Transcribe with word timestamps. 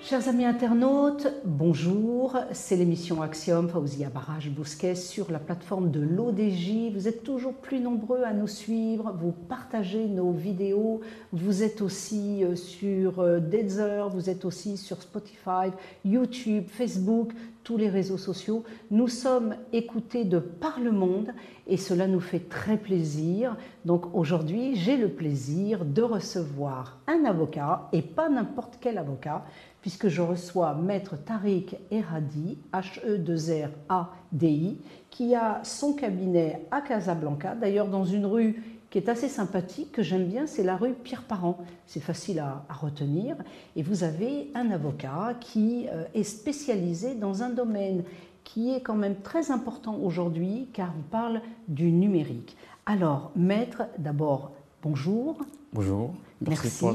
Chers 0.00 0.28
amis 0.28 0.44
internautes, 0.44 1.26
bonjour. 1.44 2.36
C'est 2.52 2.76
l'émission 2.76 3.20
Axiom 3.20 3.68
Faouzia 3.68 4.08
Barrage 4.08 4.48
Bousquet 4.48 4.94
sur 4.94 5.30
la 5.30 5.40
plateforme 5.40 5.90
de 5.90 6.00
l'ODJ. 6.00 6.92
Vous 6.94 7.08
êtes 7.08 7.24
toujours 7.24 7.52
plus 7.52 7.80
nombreux 7.80 8.22
à 8.22 8.32
nous 8.32 8.46
suivre, 8.46 9.12
vous 9.18 9.32
partagez 9.32 10.06
nos 10.06 10.30
vidéos. 10.30 11.00
Vous 11.32 11.62
êtes 11.62 11.82
aussi 11.82 12.44
euh, 12.44 12.54
sur 12.54 13.18
euh, 13.18 13.40
Deezer, 13.40 14.08
vous 14.08 14.30
êtes 14.30 14.44
aussi 14.44 14.76
sur 14.76 15.02
Spotify, 15.02 15.72
YouTube, 16.04 16.64
Facebook, 16.68 17.32
les 17.76 17.88
réseaux 17.88 18.18
sociaux. 18.18 18.64
Nous 18.90 19.08
sommes 19.08 19.56
écoutés 19.72 20.24
de 20.24 20.38
par 20.38 20.80
le 20.80 20.92
monde 20.92 21.32
et 21.66 21.76
cela 21.76 22.06
nous 22.06 22.20
fait 22.20 22.48
très 22.48 22.76
plaisir. 22.76 23.56
Donc 23.84 24.14
aujourd'hui, 24.14 24.76
j'ai 24.76 24.96
le 24.96 25.08
plaisir 25.08 25.84
de 25.84 26.02
recevoir 26.02 26.98
un 27.06 27.24
avocat 27.24 27.88
et 27.92 28.02
pas 28.02 28.28
n'importe 28.28 28.78
quel 28.80 28.98
avocat 28.98 29.44
puisque 29.80 30.08
je 30.08 30.22
reçois 30.22 30.74
Maître 30.74 31.16
Tariq 31.16 31.76
Eradi, 31.90 32.58
H-E-2-R-A-D-I, 32.72 34.80
qui 35.10 35.34
a 35.34 35.60
son 35.64 35.94
cabinet 35.94 36.66
à 36.70 36.80
Casablanca, 36.80 37.54
d'ailleurs 37.54 37.88
dans 37.88 38.04
une 38.04 38.26
rue 38.26 38.77
qui 38.90 38.98
est 38.98 39.08
assez 39.08 39.28
sympathique, 39.28 39.92
que 39.92 40.02
j'aime 40.02 40.26
bien, 40.26 40.46
c'est 40.46 40.62
la 40.62 40.76
rue 40.76 40.94
Pierre-Parent. 40.94 41.58
C'est 41.86 42.00
facile 42.00 42.38
à, 42.38 42.64
retenir. 42.70 43.36
Et 43.76 43.82
vous 43.82 44.02
avez 44.02 44.50
un 44.54 44.70
avocat 44.70 45.34
qui 45.40 45.86
euh, 45.88 46.04
est 46.14 46.22
spécialisé 46.22 47.14
dans 47.14 47.42
un 47.42 47.50
domaine 47.50 48.04
qui 48.44 48.74
est 48.74 48.80
quand 48.80 48.94
même 48.94 49.16
très 49.20 49.50
important 49.50 49.96
aujourd'hui, 49.96 50.68
car 50.72 50.94
on 50.98 51.02
parle 51.02 51.42
du 51.68 51.92
numérique. 51.92 52.56
Alors, 52.86 53.30
maître, 53.36 53.82
d'abord, 53.98 54.52
bonjour. 54.82 55.36
Bonjour. 55.74 56.14
Merci, 56.40 56.86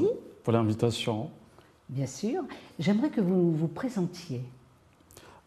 pour 0.44 0.54
l'invitation. 0.54 1.30
Bien 1.90 2.08
sûr. 2.08 2.44
J'aimerais 2.80 3.10
que 3.10 3.22
vous 3.22 3.52
vous 3.52 3.68
présentiez. 3.68 4.42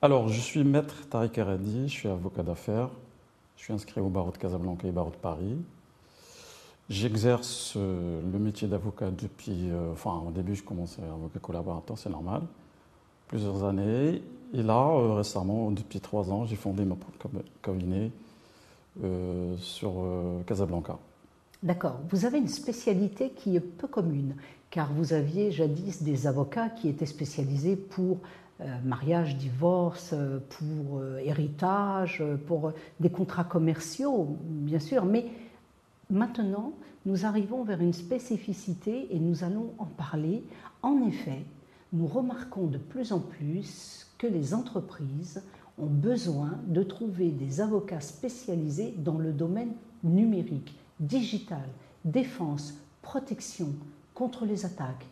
Alors, 0.00 0.28
je 0.28 0.38
suis 0.38 0.62
maître 0.62 1.08
Tariq 1.08 1.40
Aradi, 1.40 1.88
je 1.88 1.92
suis 1.92 2.08
avocat 2.08 2.44
d'affaires. 2.44 2.90
Je 3.56 3.64
suis 3.64 3.72
inscrit 3.72 4.00
au 4.00 4.08
barreau 4.08 4.30
de 4.30 4.36
Casablanca 4.36 4.86
et 4.86 4.90
au 4.90 4.92
barreau 4.92 5.10
de 5.10 5.16
Paris. 5.16 5.56
J'exerce 6.88 7.74
euh, 7.76 8.20
le 8.32 8.38
métier 8.38 8.68
d'avocat 8.68 9.10
depuis. 9.10 9.70
Euh, 9.70 9.92
enfin, 9.92 10.22
au 10.26 10.30
début, 10.30 10.54
je 10.54 10.62
commençais 10.62 11.02
avocat 11.02 11.40
collaborateur, 11.40 11.98
c'est 11.98 12.10
normal. 12.10 12.42
Plusieurs 13.26 13.64
années. 13.64 14.22
Et 14.54 14.62
là, 14.62 14.88
euh, 14.92 15.14
récemment, 15.14 15.72
depuis 15.72 15.98
trois 15.98 16.30
ans, 16.30 16.44
j'ai 16.46 16.54
fondé 16.54 16.84
ma 16.84 16.94
propre 16.94 17.28
cabinet 17.62 18.10
sur 19.60 19.92
Casablanca. 20.46 20.96
D'accord. 21.62 21.98
Vous 22.08 22.24
avez 22.24 22.38
une 22.38 22.48
spécialité 22.48 23.28
qui 23.28 23.54
est 23.54 23.60
peu 23.60 23.86
commune 23.86 24.36
car 24.70 24.90
vous 24.90 25.12
aviez 25.12 25.50
jadis 25.50 26.02
des 26.02 26.26
avocats 26.26 26.70
qui 26.70 26.88
étaient 26.88 27.04
spécialisés 27.04 27.76
pour 27.76 28.20
mariage, 28.84 29.36
divorce, 29.36 30.14
pour 30.48 31.02
héritage, 31.22 32.24
pour 32.46 32.72
des 32.98 33.10
contrats 33.10 33.44
commerciaux, 33.44 34.38
bien 34.40 34.80
sûr, 34.80 35.04
mais 35.04 35.26
maintenant, 36.10 36.72
nous 37.04 37.24
arrivons 37.24 37.64
vers 37.64 37.80
une 37.80 37.92
spécificité 37.92 39.14
et 39.14 39.18
nous 39.18 39.44
allons 39.44 39.72
en 39.78 39.86
parler. 39.86 40.44
En 40.82 41.02
effet, 41.06 41.44
nous 41.92 42.06
remarquons 42.06 42.66
de 42.66 42.78
plus 42.78 43.12
en 43.12 43.20
plus 43.20 44.06
que 44.18 44.26
les 44.26 44.54
entreprises 44.54 45.42
ont 45.78 45.86
besoin 45.86 46.58
de 46.66 46.82
trouver 46.82 47.30
des 47.30 47.60
avocats 47.60 48.00
spécialisés 48.00 48.94
dans 48.98 49.18
le 49.18 49.32
domaine 49.32 49.72
numérique, 50.02 50.74
digital, 51.00 51.68
défense, 52.04 52.74
protection, 53.02 53.68
contre 54.14 54.46
les 54.46 54.64
attaques. 54.64 55.06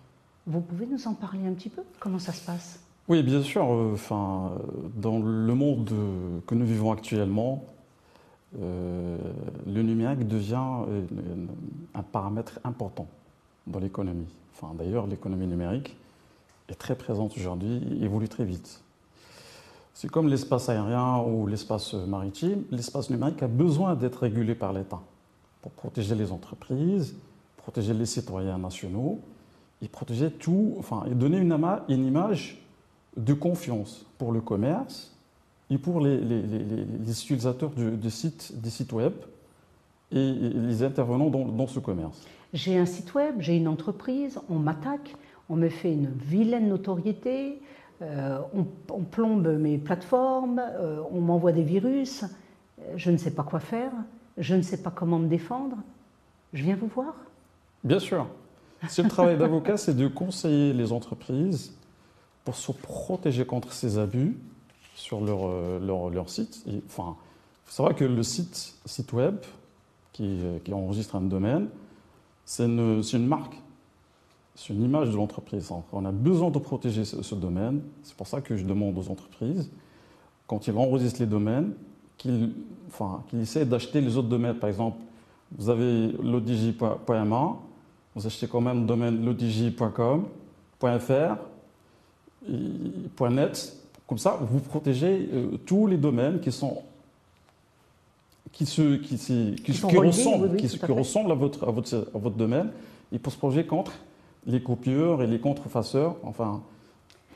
Vous 0.46 0.60
pouvez 0.60 0.86
nous 0.86 1.06
en 1.06 1.14
parler 1.14 1.46
un 1.46 1.52
petit 1.52 1.68
peu? 1.68 1.82
Comment 2.00 2.18
ça 2.18 2.32
se 2.32 2.44
passe? 2.44 2.80
Oui, 3.08 3.22
bien 3.22 3.42
sûr. 3.42 3.64
Enfin, 3.64 4.52
dans 4.96 5.18
le 5.18 5.54
monde 5.54 5.92
que 6.46 6.54
nous 6.54 6.64
vivons 6.64 6.90
actuellement, 6.90 7.64
euh, 8.60 9.18
le 9.66 9.82
numérique 9.82 10.28
devient 10.28 10.84
euh, 10.88 11.02
un 11.94 12.02
paramètre 12.02 12.60
important 12.64 13.08
dans 13.66 13.78
l'économie. 13.78 14.28
Enfin, 14.54 14.74
D'ailleurs, 14.74 15.06
l'économie 15.06 15.46
numérique 15.46 15.96
est 16.68 16.74
très 16.74 16.94
présente 16.94 17.36
aujourd'hui 17.36 17.82
évolue 18.00 18.28
très 18.28 18.44
vite. 18.44 18.80
C'est 19.92 20.10
comme 20.10 20.28
l'espace 20.28 20.68
aérien 20.68 21.18
ou 21.18 21.46
l'espace 21.46 21.94
maritime. 21.94 22.64
L'espace 22.70 23.10
numérique 23.10 23.42
a 23.42 23.48
besoin 23.48 23.94
d'être 23.94 24.20
régulé 24.20 24.54
par 24.54 24.72
l'État 24.72 25.00
pour 25.62 25.72
protéger 25.72 26.14
les 26.14 26.32
entreprises, 26.32 27.16
protéger 27.56 27.94
les 27.94 28.06
citoyens 28.06 28.58
nationaux 28.58 29.20
et 29.82 29.88
protéger 29.88 30.30
tout, 30.30 30.74
enfin, 30.78 31.04
et 31.10 31.14
donner 31.14 31.38
une 31.38 32.06
image 32.06 32.60
de 33.16 33.34
confiance 33.34 34.04
pour 34.18 34.32
le 34.32 34.40
commerce 34.40 35.13
et 35.74 35.78
pour 35.78 36.00
les, 36.00 36.20
utilisateurs 37.10 37.72
sites, 38.08 38.52
des 38.60 38.70
sites 38.70 38.92
web 38.92 39.12
et, 40.12 40.32
les 40.32 40.82
intervenants 40.84 41.30
dans, 41.30 41.66
ce 41.66 41.80
commerce. 41.80 42.22
J'ai 42.52 42.78
un 42.78 42.86
site 42.86 43.12
web, 43.14 43.34
j'ai 43.40 43.56
une 43.56 43.66
entreprise, 43.66 44.38
on 44.48 44.60
m'attaque, 44.60 45.16
on 45.48 45.56
me 45.56 45.68
fait 45.68 45.92
une 45.92 46.06
vilaine 46.06 46.68
notoriété, 46.68 47.60
euh, 48.02 48.38
on, 48.54 49.02
plombe 49.02 49.48
mes 49.58 49.78
plateformes, 49.78 50.60
euh, 50.60 51.00
on 51.10 51.20
m'envoie 51.20 51.52
des 51.52 51.64
virus, 51.64 52.24
je 52.94 53.10
ne 53.10 53.16
sais 53.16 53.32
pas 53.32 53.42
quoi 53.42 53.58
faire, 53.58 53.90
je 54.38 54.54
ne 54.54 54.62
sais 54.62 54.80
pas 54.80 54.90
comment 54.90 55.18
me 55.18 55.28
défendre. 55.28 55.76
Je 56.52 56.62
viens 56.62 56.76
vous 56.76 56.86
voir 56.86 57.14
Bien 57.82 57.98
sûr. 57.98 58.28
Si 58.88 59.02
le 59.02 59.08
travail 59.08 59.36
d'avocat, 59.36 59.76
c'est 59.76 59.96
de 59.96 60.06
conseiller 60.06 60.72
les 60.72 60.92
entreprises 60.92 61.74
pour 62.44 62.54
se 62.54 62.70
protéger 62.70 63.44
contre 63.44 63.72
ces 63.72 63.98
abus 63.98 64.36
sur 64.94 65.20
leur, 65.20 65.40
euh, 65.44 65.78
leur, 65.80 66.10
leur 66.10 66.30
site. 66.30 66.64
enfin, 66.86 67.16
il 67.16 67.66
faut 67.66 67.72
savoir 67.72 67.94
que 67.94 68.04
le 68.04 68.22
site, 68.22 68.74
site 68.86 69.12
web 69.12 69.36
qui, 70.12 70.24
euh, 70.24 70.58
qui 70.64 70.72
enregistre 70.72 71.16
un 71.16 71.22
domaine, 71.22 71.68
c'est 72.44 72.66
une, 72.66 73.02
une, 73.12 73.26
marque, 73.26 73.56
c'est 74.54 74.72
une 74.72 74.82
image 74.82 75.10
de 75.10 75.16
l'entreprise. 75.16 75.70
On 75.92 76.04
a 76.04 76.12
besoin 76.12 76.50
de 76.50 76.58
protéger 76.58 77.04
ce, 77.04 77.34
domaine. 77.34 77.82
C'est 78.02 78.16
pour 78.16 78.26
ça 78.26 78.40
que 78.40 78.56
je 78.56 78.64
demande 78.64 78.96
aux 78.98 79.10
entreprises, 79.10 79.70
quand 80.46 80.66
ils 80.66 80.76
enregistrent 80.76 81.20
les 81.20 81.26
domaines, 81.26 81.72
qu'ils 82.18 82.52
enfin, 82.88 83.22
essaient 83.40 83.64
d'acheter 83.64 84.00
les 84.00 84.16
autres 84.16 84.28
domaines. 84.28 84.56
Par 84.56 84.68
exemple, 84.68 84.98
vous 85.56 85.70
avez 85.70 86.12
l'odj.ma, 86.22 87.56
vous 88.14 88.26
achetez 88.26 88.46
quand 88.46 88.60
même 88.60 88.82
le 88.82 88.86
domaine 88.86 89.24
lodigi.com, 89.24 90.26
.net. 93.30 93.83
Comme 94.06 94.18
ça, 94.18 94.38
vous 94.40 94.60
protégez 94.60 95.28
euh, 95.32 95.56
tous 95.64 95.86
les 95.86 95.96
domaines 95.96 96.40
qui 96.40 96.52
sont 96.52 96.82
qui, 98.52 98.66
se, 98.66 98.96
qui, 98.96 99.16
qui, 99.16 99.56
qui, 99.56 99.98
ressemblent, 99.98 100.56
qui, 100.56 100.92
ressemblent 100.92 101.32
à 101.32 101.34
votre, 101.34 101.66
à, 101.66 101.72
votre, 101.72 102.08
à 102.14 102.18
votre 102.18 102.36
domaine 102.36 102.70
et 103.10 103.18
pour 103.18 103.32
se 103.32 103.38
protéger 103.38 103.66
contre 103.66 103.92
les 104.46 104.62
copieurs 104.62 105.22
et 105.22 105.26
les 105.26 105.40
contrefaceurs. 105.40 106.16
Enfin, 106.22 106.62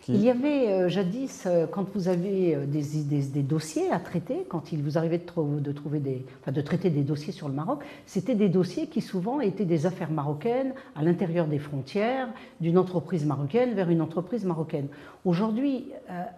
il 0.08 0.22
y 0.22 0.30
avait 0.30 0.69
euh, 0.69 0.88
jadis, 0.88 1.44
euh, 1.46 1.66
quand 1.66 1.86
vous 1.94 2.08
avez 2.08 2.54
euh, 2.54 2.64
des, 2.64 3.42
dossiers 3.42 3.91
à 3.91 3.98
traiter, 3.98 4.46
quand 4.48 4.72
il 4.72 4.82
vous 4.82 4.96
arrivait 4.96 5.19
de, 5.19 5.60
de, 5.60 5.72
trouver 5.72 5.98
des, 5.98 6.24
de 6.50 6.60
traiter 6.62 6.88
des 6.88 7.02
dossiers 7.02 7.32
sur 7.32 7.46
le 7.46 7.54
Maroc, 7.54 7.84
c'était 8.06 8.34
des 8.34 8.48
dossiers 8.48 8.86
qui 8.86 9.02
souvent 9.02 9.41
étaient 9.41 9.66
des 9.66 9.84
affaires 9.84 10.10
marocaines 10.10 10.72
à 10.97 11.02
l'intérieur 11.02 11.47
des 11.47 11.58
frontières, 11.58 12.28
d'une 12.60 12.78
entreprise 12.78 13.26
marocaine 13.26 13.74
vers 13.74 13.91
une 13.91 14.00
entreprise 14.00 14.44
marocaine. 14.44 14.88
Aujourd'hui, 15.24 15.86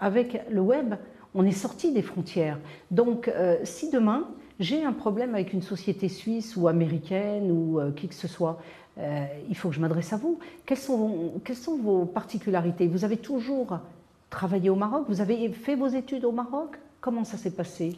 avec 0.01 0.43
le 0.51 0.61
web, 0.61 0.95
on 1.35 1.45
est 1.45 1.53
sorti 1.53 1.93
des 1.93 2.03
frontières. 2.03 2.59
Donc, 2.91 3.31
si 3.63 3.91
demain, 3.91 4.29
j'ai 4.59 4.85
un 4.85 4.93
problème 4.93 5.35
avec 5.35 5.53
une 5.53 5.63
société 5.63 6.09
suisse 6.09 6.57
ou 6.57 6.67
américaine 6.67 7.51
ou 7.51 7.81
qui 7.95 8.09
que 8.09 8.15
ce 8.15 8.29
soit, 8.29 8.61
euh, 8.99 9.27
il 9.49 9.57
faut 9.57 9.69
que 9.69 9.75
je 9.75 9.81
m'adresse 9.81 10.13
à 10.13 10.17
vous. 10.17 10.39
Quelles 10.67 10.79
sont, 10.79 11.39
vos 11.83 12.05
particularités? 12.05 12.87
Vous 12.87 13.05
avez 13.05 13.17
toujours 13.17 13.79
travaillé 14.29 14.71
au 14.71 14.77
Maroc? 14.77 15.05
Vous 15.09 15.21
avez 15.21 15.49
fait 15.51 15.77
vos 15.77 15.89
études 15.89 16.25
au 16.25 16.33
Maroc? 16.33 16.79
Comment 17.01 17.25
ça 17.25 17.37
s'est 17.37 17.51
passé? 17.51 17.97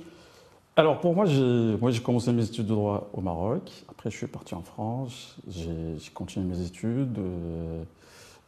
Alors 0.77 1.01
pour 1.01 1.15
moi, 1.15 1.27
j'ai 1.27 2.03
commencé 2.03 2.33
mes 2.33 2.45
études 2.45 2.67
de 2.67 2.75
droit 2.75 3.11
au 3.13 3.21
Maroc. 3.21 3.85
Après, 3.91 4.11
je 4.11 4.17
suis 4.17 4.27
parti 4.27 4.55
en 4.55 4.63
France. 4.63 5.37
J'ai 5.49 6.11
continué 6.15 6.47
mes 6.47 6.65
études. 6.65 7.19
Euh, 7.19 7.83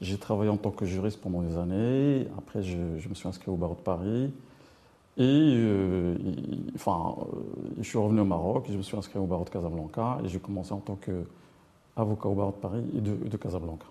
j'ai 0.00 0.16
travaillé 0.16 0.50
en 0.50 0.56
tant 0.56 0.70
que 0.70 0.86
juriste 0.86 1.20
pendant 1.20 1.42
des 1.42 1.56
années. 1.56 2.26
Après, 2.38 2.62
je, 2.62 2.76
me 3.08 3.14
suis 3.14 3.28
inscrit 3.28 3.50
au 3.50 3.56
barreau 3.56 3.74
de 3.74 3.80
Paris. 3.80 4.32
Et, 5.16 5.22
euh, 5.22 6.16
enfin, 6.74 7.14
je 7.78 7.88
suis 7.88 7.98
revenu 7.98 8.20
au 8.20 8.24
Maroc. 8.24 8.66
Je 8.70 8.76
me 8.76 8.82
suis 8.82 8.96
inscrit 8.96 9.18
au 9.18 9.26
barreau 9.26 9.44
de 9.44 9.50
Casablanca. 9.50 10.18
Et 10.24 10.28
j'ai 10.28 10.38
commencé 10.38 10.72
en 10.72 10.78
tant 10.78 10.96
que 10.96 11.24
avocat 11.96 12.28
au 12.28 12.34
barreau 12.34 12.52
de 12.52 12.56
Paris 12.56 12.84
et 12.96 13.00
de, 13.00 13.36
Casablanca. 13.36 13.86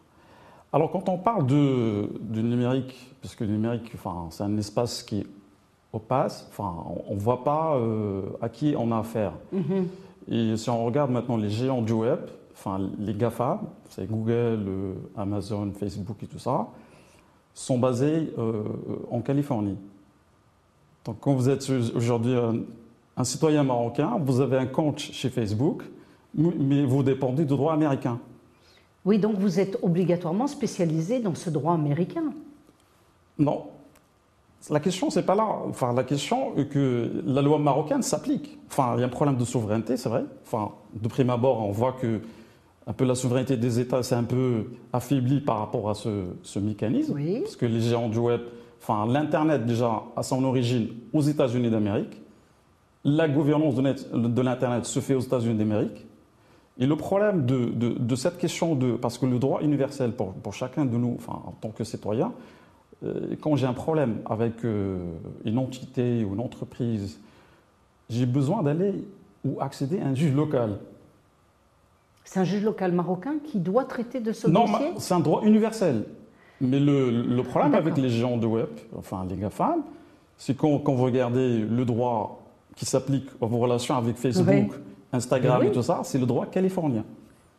Alors 0.71 0.91
quand 0.91 1.07
on 1.09 1.17
parle 1.17 1.45
de, 1.45 2.09
du 2.21 2.43
numérique, 2.43 3.13
puisque 3.21 3.41
le 3.41 3.47
numérique, 3.47 3.91
enfin, 3.95 4.27
c'est 4.31 4.43
un 4.43 4.57
espace 4.57 5.03
qui 5.03 5.19
est 5.19 5.27
opaque, 5.91 6.33
enfin, 6.49 6.75
on 7.07 7.15
ne 7.15 7.19
voit 7.19 7.43
pas 7.43 7.75
euh, 7.75 8.23
à 8.41 8.49
qui 8.49 8.75
on 8.77 8.91
a 8.91 8.99
affaire. 8.99 9.33
Mm-hmm. 9.53 9.83
Et 10.29 10.57
si 10.57 10.69
on 10.69 10.83
regarde 10.85 11.11
maintenant 11.11 11.37
les 11.37 11.49
géants 11.49 11.81
du 11.81 11.93
web, 11.93 12.19
enfin, 12.53 12.79
les 12.99 13.13
GAFA, 13.13 13.61
c'est 13.89 14.09
Google, 14.09 14.65
euh, 14.67 14.93
Amazon, 15.15 15.71
Facebook 15.77 16.23
et 16.23 16.27
tout 16.27 16.39
ça, 16.39 16.67
sont 17.53 17.77
basés 17.77 18.33
en 19.11 19.21
Californie. 19.21 19.77
Donc 21.05 21.17
quand 21.19 21.33
vous 21.33 21.49
êtes 21.49 21.69
aujourd'hui 21.95 22.35
un, 23.17 23.23
citoyen 23.23 23.63
marocain, 23.63 24.17
vous 24.23 24.41
avez 24.41 24.57
un 24.57 24.65
compte 24.65 24.99
chez 24.99 25.29
Facebook, 25.29 25.83
mais 26.35 26.85
vous 26.85 27.03
dépendez 27.03 27.43
du 27.43 27.49
droit 27.49 27.73
américain. 27.73 28.19
Oui, 29.05 29.19
donc 29.19 29.37
vous 29.37 29.59
êtes 29.59 29.77
obligatoirement 29.81 30.47
spécialisé 30.47 31.19
dans 31.19 31.35
ce 31.35 31.49
droit 31.49 31.73
américain. 31.73 32.33
Non. 33.37 33.65
La 34.69 34.79
question, 34.79 35.09
c'est 35.09 35.25
pas 35.25 35.35
là. 35.35 35.45
Enfin, 35.67 35.93
la 35.93 36.03
question 36.03 36.55
est 36.55 36.67
que 36.67 37.23
la 37.25 37.41
loi 37.41 37.59
marocaine 37.59 38.01
s'applique. 38.01 38.57
Enfin, 38.69 38.93
il 38.95 39.01
y 39.01 39.03
a 39.03 39.07
un 39.07 39.09
problème 39.09 39.35
de 39.35 39.43
souveraineté, 39.43 39.97
c'est 39.97 40.07
vrai. 40.07 40.23
Enfin, 40.45 40.71
de 40.93 41.07
prime 41.09 41.29
abord, 41.29 41.67
on 41.67 41.71
voit 41.71 41.93
que 41.93 42.21
un 42.87 42.93
peu 42.93 43.05
la 43.05 43.15
souveraineté 43.15 43.57
des 43.57 43.79
États 43.79 44.03
s'est 44.03 44.15
un 44.15 44.23
peu 44.23 44.71
affaiblie 44.91 45.41
par 45.41 45.59
rapport 45.59 45.89
à 45.89 45.95
ce, 45.95 46.59
mécanisme. 46.59 47.13
Oui. 47.15 47.41
Parce 47.41 47.55
que 47.55 47.65
les 47.65 47.81
géants 47.81 48.09
du 48.09 48.19
web, 48.19 48.41
enfin, 48.81 49.05
l'Internet 49.05 49.65
déjà 49.65 50.03
a 50.15 50.23
son 50.23 50.43
origine 50.43 50.89
aux 51.11 51.21
États-Unis 51.21 51.69
d'Amérique. 51.69 52.21
La 53.03 53.27
gouvernance 53.27 53.75
de 53.75 54.41
l'Internet 54.41 54.85
se 54.85 55.01
fait 55.01 55.13
aux 55.13 55.21
États-Unis 55.21 55.57
d'Amérique. 55.57 56.05
Et 56.79 56.87
le 56.87 56.95
problème 56.95 57.45
de, 57.45 58.15
cette 58.15 58.37
question 58.37 58.75
de. 58.75 58.93
Parce 58.93 59.17
que 59.17 59.25
le 59.25 59.37
droit 59.37 59.61
universel 59.61 60.11
pour, 60.11 60.53
chacun 60.53 60.85
de 60.85 60.97
nous, 60.97 61.15
enfin, 61.17 61.39
en 61.45 61.51
tant 61.51 61.69
que 61.69 61.83
citoyen, 61.83 62.33
euh, 63.03 63.35
quand 63.41 63.55
j'ai 63.55 63.67
un 63.67 63.73
problème 63.73 64.17
avec 64.25 64.65
euh, 64.65 64.97
une 65.45 65.59
entité 65.59 66.23
ou 66.23 66.33
une 66.33 66.39
entreprise, 66.39 67.19
j'ai 68.09 68.25
besoin 68.25 68.63
d'aller 68.63 69.03
ou 69.45 69.61
accéder 69.61 69.99
à 69.99 70.07
un 70.07 70.15
juge 70.15 70.33
local. 70.33 70.79
C'est 72.23 72.39
un 72.39 72.43
juge 72.43 72.63
local 72.63 72.91
marocain 72.93 73.35
qui 73.43 73.59
doit 73.59 73.83
traiter 73.83 74.19
de 74.19 74.31
ce 74.31 74.47
dossier 74.47 74.91
Non, 74.91 74.93
c'est 74.97 75.13
un 75.13 75.19
droit 75.19 75.43
universel. 75.43 76.05
Mais 76.61 76.79
le, 76.79 77.41
problème 77.41 77.75
avec 77.75 77.97
les 77.97 78.09
géants 78.09 78.37
de 78.37 78.47
web, 78.47 78.69
enfin 78.97 79.25
les 79.29 79.35
GAFAM, 79.35 79.81
c'est 80.37 80.55
quand, 80.55 80.79
quand 80.79 80.93
vous 80.93 81.03
regardez 81.03 81.59
le 81.59 81.85
droit 81.85 82.41
qui 82.75 82.85
s'applique 82.85 83.27
à 83.41 83.45
vos 83.45 83.59
relations 83.59 83.95
avec 83.95 84.15
Facebook, 84.15 84.71
Instagram 85.13 85.63
et 85.63 85.71
tout 85.71 85.83
ça, 85.83 86.01
c'est 86.03 86.17
le 86.17 86.25
droit 86.25 86.45
californien. 86.45 87.05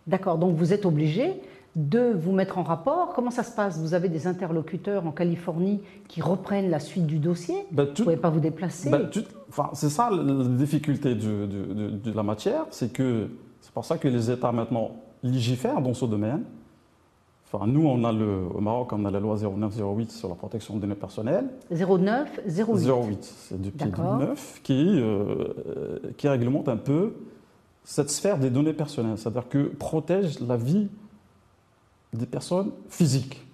D'accord, 0.07 0.37
donc 0.37 0.57
vous 0.57 0.73
êtes 0.73 0.85
obligé 0.85 1.41
de 1.77 2.13
vous 2.15 2.33
mettre 2.33 2.59
en 2.59 2.63
rapport. 2.63 3.13
Comment 3.15 3.31
ça 3.31 3.43
se 3.43 3.55
passe? 3.55 3.79
Vous 3.79 3.95
avez 3.95 4.09
des 4.09 4.27
interlocuteurs 4.27 5.07
en 5.07 5.11
Californie 5.11 5.81
qui 6.09 6.21
reprennent 6.23 6.71
la 6.71 6.79
suite 6.79 7.07
du 7.07 7.19
dossier? 7.19 7.57
Bah, 7.73 7.85
Vous 7.85 7.91
ne 7.91 7.97
pouvez 7.97 8.17
pas 8.17 8.31
vous 8.31 8.41
déplacer? 8.41 8.91
Bah, 8.91 9.01
enfin, 9.49 9.71
C'est 9.73 9.89
ça 9.89 10.11
la 10.11 10.45
difficulté 10.45 11.15
de, 11.15 12.13
la 12.15 12.23
matière, 12.23 12.67
c'est 12.71 12.93
que 12.93 13.29
c'est 13.61 13.73
pour 13.73 13.85
ça 13.85 13.99
que 13.99 14.09
les 14.09 14.31
États 14.31 14.53
maintenant 14.53 14.93
légifèrent 15.23 15.81
dans 15.81 15.95
ce 15.95 16.05
domaine. 16.05 16.45
Enfin, 17.51 17.67
nous, 17.67 17.87
on 17.87 18.03
a 18.05 18.13
le, 18.13 18.43
au 18.55 18.61
Maroc, 18.61 18.93
on 18.93 19.05
a 19.05 19.11
la 19.11 19.21
loi 19.21 19.37
0908 19.37 20.11
sur 20.11 20.29
la 20.29 20.35
protection 20.35 20.75
des 20.75 20.81
données 20.81 20.95
personnelles. 20.95 21.47
09 21.71 22.41
08 22.47 22.89
08, 22.89 23.19
c'est 23.23 23.63
depuis 23.63 23.91
2009, 23.91 24.61
qui, 24.63 25.01
euh, 25.01 25.99
qui 26.17 26.29
réglemente 26.29 26.69
un 26.69 26.77
peu 26.77 27.15
cette 27.85 28.11
sphère 28.11 28.39
des 28.39 28.51
données 28.51 28.73
personnelles, 28.73 29.19
c'est-à-dire 29.19 29.49
que 29.49 29.67
protège 29.67 30.41
la 30.41 30.57
vie 30.57 30.89
des 32.13 32.27
personnes 32.27 32.71
physiques. 32.89 33.45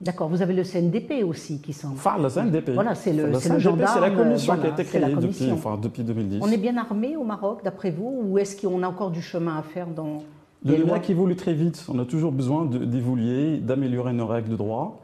D'accord, 0.00 0.28
vous 0.28 0.42
avez 0.42 0.54
le 0.54 0.64
CNDP 0.64 1.24
aussi 1.24 1.60
qui 1.60 1.72
sont. 1.72 1.88
Enfin, 1.88 2.18
le 2.18 2.28
CNDP. 2.28 2.70
Voilà, 2.70 2.94
c'est 2.94 3.12
le, 3.12 3.32
c'est 3.38 3.48
la 3.48 4.10
commission 4.10 4.56
qui 4.56 4.66
a 4.66 4.70
été 4.70 4.84
créée 4.84 5.14
depuis, 5.14 5.52
enfin, 5.52 5.78
depuis 5.80 6.02
2010. 6.02 6.40
On 6.42 6.50
est 6.50 6.56
bien 6.56 6.76
armé 6.76 7.16
au 7.16 7.24
Maroc, 7.24 7.60
d'après 7.62 7.90
vous, 7.90 8.22
ou 8.24 8.38
est-ce 8.38 8.60
qu'on 8.60 8.82
a 8.82 8.88
encore 8.88 9.10
du 9.10 9.22
chemin 9.22 9.56
à 9.56 9.62
faire 9.62 9.86
dans. 9.86 10.22
Le 10.64 10.76
numérique 10.76 11.10
évolue 11.10 11.36
très 11.36 11.52
vite. 11.52 11.84
On 11.88 11.98
a 11.98 12.06
toujours 12.06 12.32
besoin 12.32 12.64
d'évoluer, 12.64 13.58
d'améliorer 13.58 14.14
nos 14.14 14.26
règles 14.26 14.48
de 14.48 14.56
droit. 14.56 15.00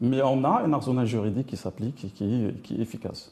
Mais 0.00 0.20
on 0.22 0.42
a 0.44 0.62
un 0.64 0.72
arsenal 0.72 1.06
juridique 1.06 1.46
qui 1.46 1.56
s'applique 1.56 2.04
et 2.04 2.08
qui, 2.08 2.48
qui, 2.62 2.76
est 2.76 2.80
efficace. 2.80 3.30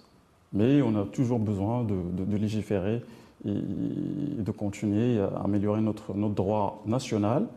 Mais 0.52 0.82
on 0.82 0.94
a 1.00 1.04
toujours 1.04 1.38
besoin 1.38 1.82
de, 1.82 2.24
de 2.24 2.36
légiférer 2.36 3.02
et 3.44 4.42
de 4.42 4.50
continuer 4.50 5.20
à 5.20 5.42
améliorer 5.44 5.80
notre, 5.80 6.14
notre 6.14 6.34
droit 6.34 6.82
national. 6.86 7.48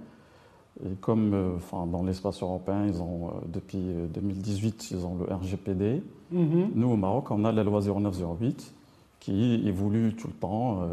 Et 0.84 0.96
comme 1.00 1.34
euh, 1.34 1.56
enfin, 1.56 1.86
dans 1.86 2.04
l'espace 2.04 2.42
européen, 2.42 2.86
ils 2.86 3.02
ont, 3.02 3.28
euh, 3.28 3.32
depuis 3.48 3.80
2018, 4.14 4.90
euh, 4.92 4.98
ils 4.98 5.06
ont 5.06 5.16
le 5.16 5.34
RGPD. 5.34 6.04
Mhm. 6.32 6.72
Nous, 6.76 6.90
au 6.90 6.98
Maroc, 6.98 7.32
on 7.32 7.46
a 7.46 7.52
la 7.52 7.64
loi 7.64 7.82
0908 7.82 8.74
qui 9.20 9.64
évolue 9.66 10.14
tout 10.14 10.28
le 10.28 10.34
temps. 10.34 10.84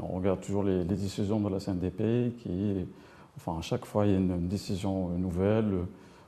on 0.00 0.16
regarde 0.16 0.40
toujours 0.40 0.64
les, 0.64 0.82
décisions 0.82 1.38
de 1.38 1.48
la 1.48 1.60
CNDP. 1.60 2.36
Qui, 2.38 2.74
enfin, 3.36 3.56
à 3.56 3.60
chaque 3.60 3.84
fois, 3.84 4.04
il 4.04 4.12
y 4.12 4.14
a 4.16 4.18
une, 4.18 4.48
décision 4.48 5.10
nouvelle 5.10 5.72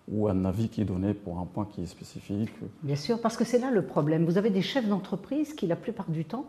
ou 0.07 0.29
un 0.29 0.45
avis 0.45 0.69
qui 0.69 0.81
est 0.81 0.85
donné 0.85 1.13
pour 1.13 1.41
un 1.41 1.45
point 1.47 1.67
qui 1.69 1.83
est 1.83 1.87
spécifique. 1.87 2.53
Bien 2.85 2.95
sûr, 2.95 3.21
parce 3.21 3.37
que 3.37 3.43
c'est 3.43 3.59
là 3.59 3.73
le 3.73 3.83
problème. 3.83 4.27
Vous 4.27 4.39
avez 4.39 4.51
des 4.51 4.63
chefs 4.63 4.87
d'entreprise 4.87 5.55
qui, 5.55 5.67
la 5.67 5.75
plupart 5.75 6.09
du 6.09 6.25
temps, 6.25 6.47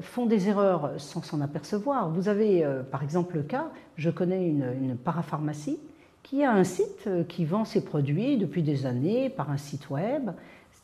font 0.00 0.26
des 0.26 0.48
erreurs 0.48 0.92
sans 0.96 1.22
s'en 1.22 1.40
apercevoir. 1.40 2.10
Vous 2.10 2.28
avez 2.28 2.64
euh, 2.64 2.82
par 2.82 3.02
exemple 3.02 3.36
le 3.36 3.42
cas, 3.42 3.68
je 3.96 4.10
connais 4.10 4.46
une, 4.46 4.96
parapharmacie 4.96 5.78
qui 6.22 6.44
a 6.44 6.52
un 6.52 6.64
site 6.64 7.04
euh, 7.06 7.24
qui 7.24 7.44
vend 7.44 7.64
ses 7.64 7.84
produits 7.84 8.36
depuis 8.36 8.62
des 8.62 8.86
années 8.86 9.28
par 9.28 9.50
un 9.50 9.56
site 9.56 9.90
web. 9.90 10.30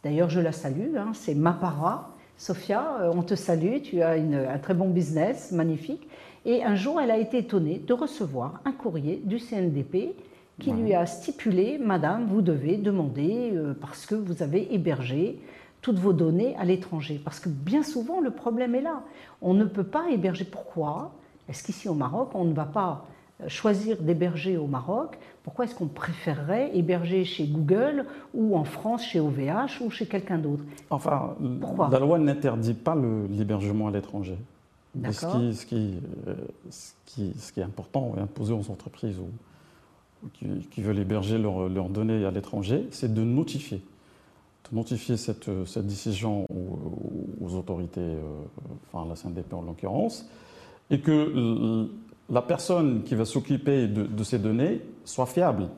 D'ailleurs, 0.03 0.31
je 0.31 0.41
la 0.41 0.53
salue, 0.53 0.97
hein, 0.97 1.13
c'est 1.15 1.35
Mapara. 1.35 2.13
Sophia, 2.39 3.11
on 3.15 3.23
te 3.23 3.35
salue, 3.35 3.81
tu 3.83 4.03
as 4.03 4.11
un 4.11 4.59
très 4.59 4.75
bon 4.75 4.91
business, 4.91 5.53
magnifique. 5.53 6.07
Et 6.45 6.63
un 6.63 6.75
jour, 6.75 7.01
elle 7.01 7.11
a 7.11 7.17
été 7.17 7.39
étonnée 7.39 7.79
de 7.79 7.95
recevoir 7.95 8.61
un 8.67 8.73
courrier 8.73 9.23
du 9.25 9.39
CNDP 9.39 10.15
qui 10.61 10.71
lui 10.71 10.93
a 10.93 11.07
stipulé, 11.07 11.79
Madame, 11.79 12.27
vous 12.27 12.43
devez 12.43 12.77
demander, 12.77 13.55
parce 13.81 14.05
que 14.05 14.15
vous 14.15 14.43
avez 14.43 14.75
hébergé 14.75 15.41
toutes 15.87 16.01
vos 16.01 16.13
données 16.13 16.57
à 16.57 16.65
l'étranger. 16.65 17.21
Parce 17.25 17.39
que 17.39 17.49
bien 17.49 17.85
souvent, 17.85 18.21
le 18.21 18.33
problème 18.33 18.75
est 18.75 18.81
là. 18.81 19.05
On 19.41 19.55
ne 19.55 19.65
peut 19.65 19.85
pas 19.85 20.11
héberger. 20.11 20.45
Pourquoi? 20.45 21.13
Est-ce 21.49 21.63
qu'ici 21.63 21.89
au 21.89 21.95
Maroc, 21.95 22.31
on 22.35 22.45
ne 22.45 22.53
va 22.53 22.65
pas 22.65 23.07
euh, 23.41 23.49
choisir 23.49 24.03
d'héberger 24.03 24.57
au 24.57 24.67
Maroc 24.67 25.17
Pourquoi 25.45 25.65
est-ce 25.65 25.77
qu'on 25.77 25.87
préférerait 25.87 26.77
héberger 26.77 27.25
chez 27.25 27.47
Google 27.47 28.05
ou 28.35 28.57
en 28.57 28.65
France 28.65 29.05
chez 29.05 29.21
OVH 29.21 29.81
ou 29.81 29.91
chez 29.91 30.07
quelqu'un 30.07 30.39
d'autre? 30.39 30.65
Enfin, 30.91 31.37
la 31.89 32.01
loi 32.01 32.19
n'interdit 32.19 32.75
pas 32.75 32.97
l'hébergement 33.31 33.87
à 33.87 33.93
l'étranger. 33.93 34.39
Ce 35.13 35.25
qui, 35.25 35.55
ce, 35.55 35.67
qui, 35.67 35.95
euh, 36.27 36.35
ce, 36.69 36.95
qui, 37.05 37.33
ce 37.39 37.53
qui, 37.53 37.61
est 37.61 37.63
important 37.63 38.13
et 38.17 38.21
imposé 38.21 38.53
aux 38.53 38.73
entreprises 38.73 39.21
ou, 39.21 40.29
qui, 40.33 40.83
veulent 40.83 40.99
héberger 40.99 41.39
leurs 41.39 41.91
données 41.91 42.25
à 42.25 42.33
l'étranger, 42.33 42.89
c'est 42.91 43.15
de 43.15 43.23
notifier 43.23 43.83
notifier 44.73 45.17
cette, 45.17 45.49
cette 45.67 45.87
décision 45.87 46.47
aux, 46.51 47.55
autorités, 47.55 48.01
euh, 48.01 48.23
enfin 48.87 49.07
la 49.09 49.15
CNDP 49.15 49.55
en 49.55 49.63
l'occurrence, 49.63 50.29
et 50.91 51.01
que 51.01 51.89
la 52.29 52.43
personne 52.43 53.03
qui 53.05 53.15
va 53.15 53.25
s'occuper 53.25 53.87
de, 53.87 54.25
ces 54.25 54.39
données 54.39 54.83
soit 55.05 55.27
fiable. 55.27 55.69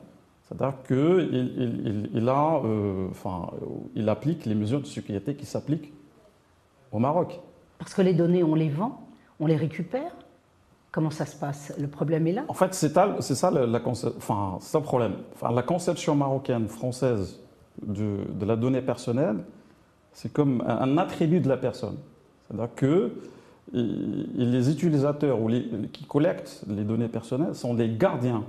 C'est-à-dire 0.43 0.73
qu'il 0.87 2.09
il, 2.13 2.27
euh, 2.27 3.07
enfin, 3.11 3.51
il 3.95 4.09
applique 4.09 4.45
les 4.45 4.55
mesures 4.55 4.81
de 4.81 4.87
sécurité 4.87 5.35
qui 5.35 5.45
s'appliquent 5.45 5.93
au 6.91 6.97
Maroc. 6.97 7.39
Parce 7.77 7.93
que 7.93 8.01
les 8.01 8.13
données, 8.13 8.43
on 8.43 8.55
les 8.55 8.69
vend, 8.69 8.99
on 9.39 9.45
les 9.45 9.55
récupère 9.55 10.11
Comment 10.91 11.11
ça 11.11 11.27
se 11.27 11.35
passe? 11.35 11.71
Le 11.77 11.87
problème 11.87 12.25
est 12.25 12.31
là? 12.31 12.45
En 12.47 12.53
fait, 12.55 12.73
c'est 12.73 12.89
ça, 12.89 13.51
la, 13.51 13.81
enfin, 14.17 14.57
le 14.73 14.79
problème. 14.79 15.17
Enfin, 15.35 15.51
la 15.51 15.61
conception 15.61 16.15
marocaine, 16.15 16.67
française 16.67 17.39
de, 17.85 18.45
la 18.45 18.55
donnée 18.55 18.81
personnelle, 18.81 19.37
c'est 20.13 20.31
comme 20.31 20.63
un, 20.67 20.97
attribut 20.97 21.39
de 21.39 21.49
la 21.49 21.57
personne. 21.57 21.97
C'est-à-dire 22.47 22.73
que 22.75 23.11
les 23.71 24.71
utilisateurs 24.71 25.39
ou 25.39 25.47
les, 25.47 25.67
qui 25.93 26.05
collectent 26.05 26.63
les 26.67 26.83
données 26.83 27.07
personnelles 27.07 27.55
sont 27.55 27.75
des 27.75 27.89
gardiens. 27.89 28.43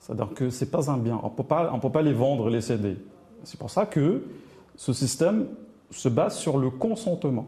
C'est-à-dire 0.00 0.32
que 0.34 0.48
ce 0.48 0.64
n'est 0.64 0.70
pas 0.70 0.90
un 0.90 0.96
bien. 0.96 1.20
On 1.22 1.28
ne 1.28 1.80
peut 1.80 1.90
pas 1.90 2.02
les 2.02 2.14
vendre, 2.14 2.48
les 2.48 2.62
céder. 2.62 2.96
C'est 3.44 3.58
pour 3.58 3.70
ça 3.70 3.84
que 3.84 4.24
ce 4.76 4.92
système 4.92 5.46
se 5.90 6.08
base 6.08 6.36
sur 6.36 6.58
le 6.58 6.70
consentement. 6.70 7.46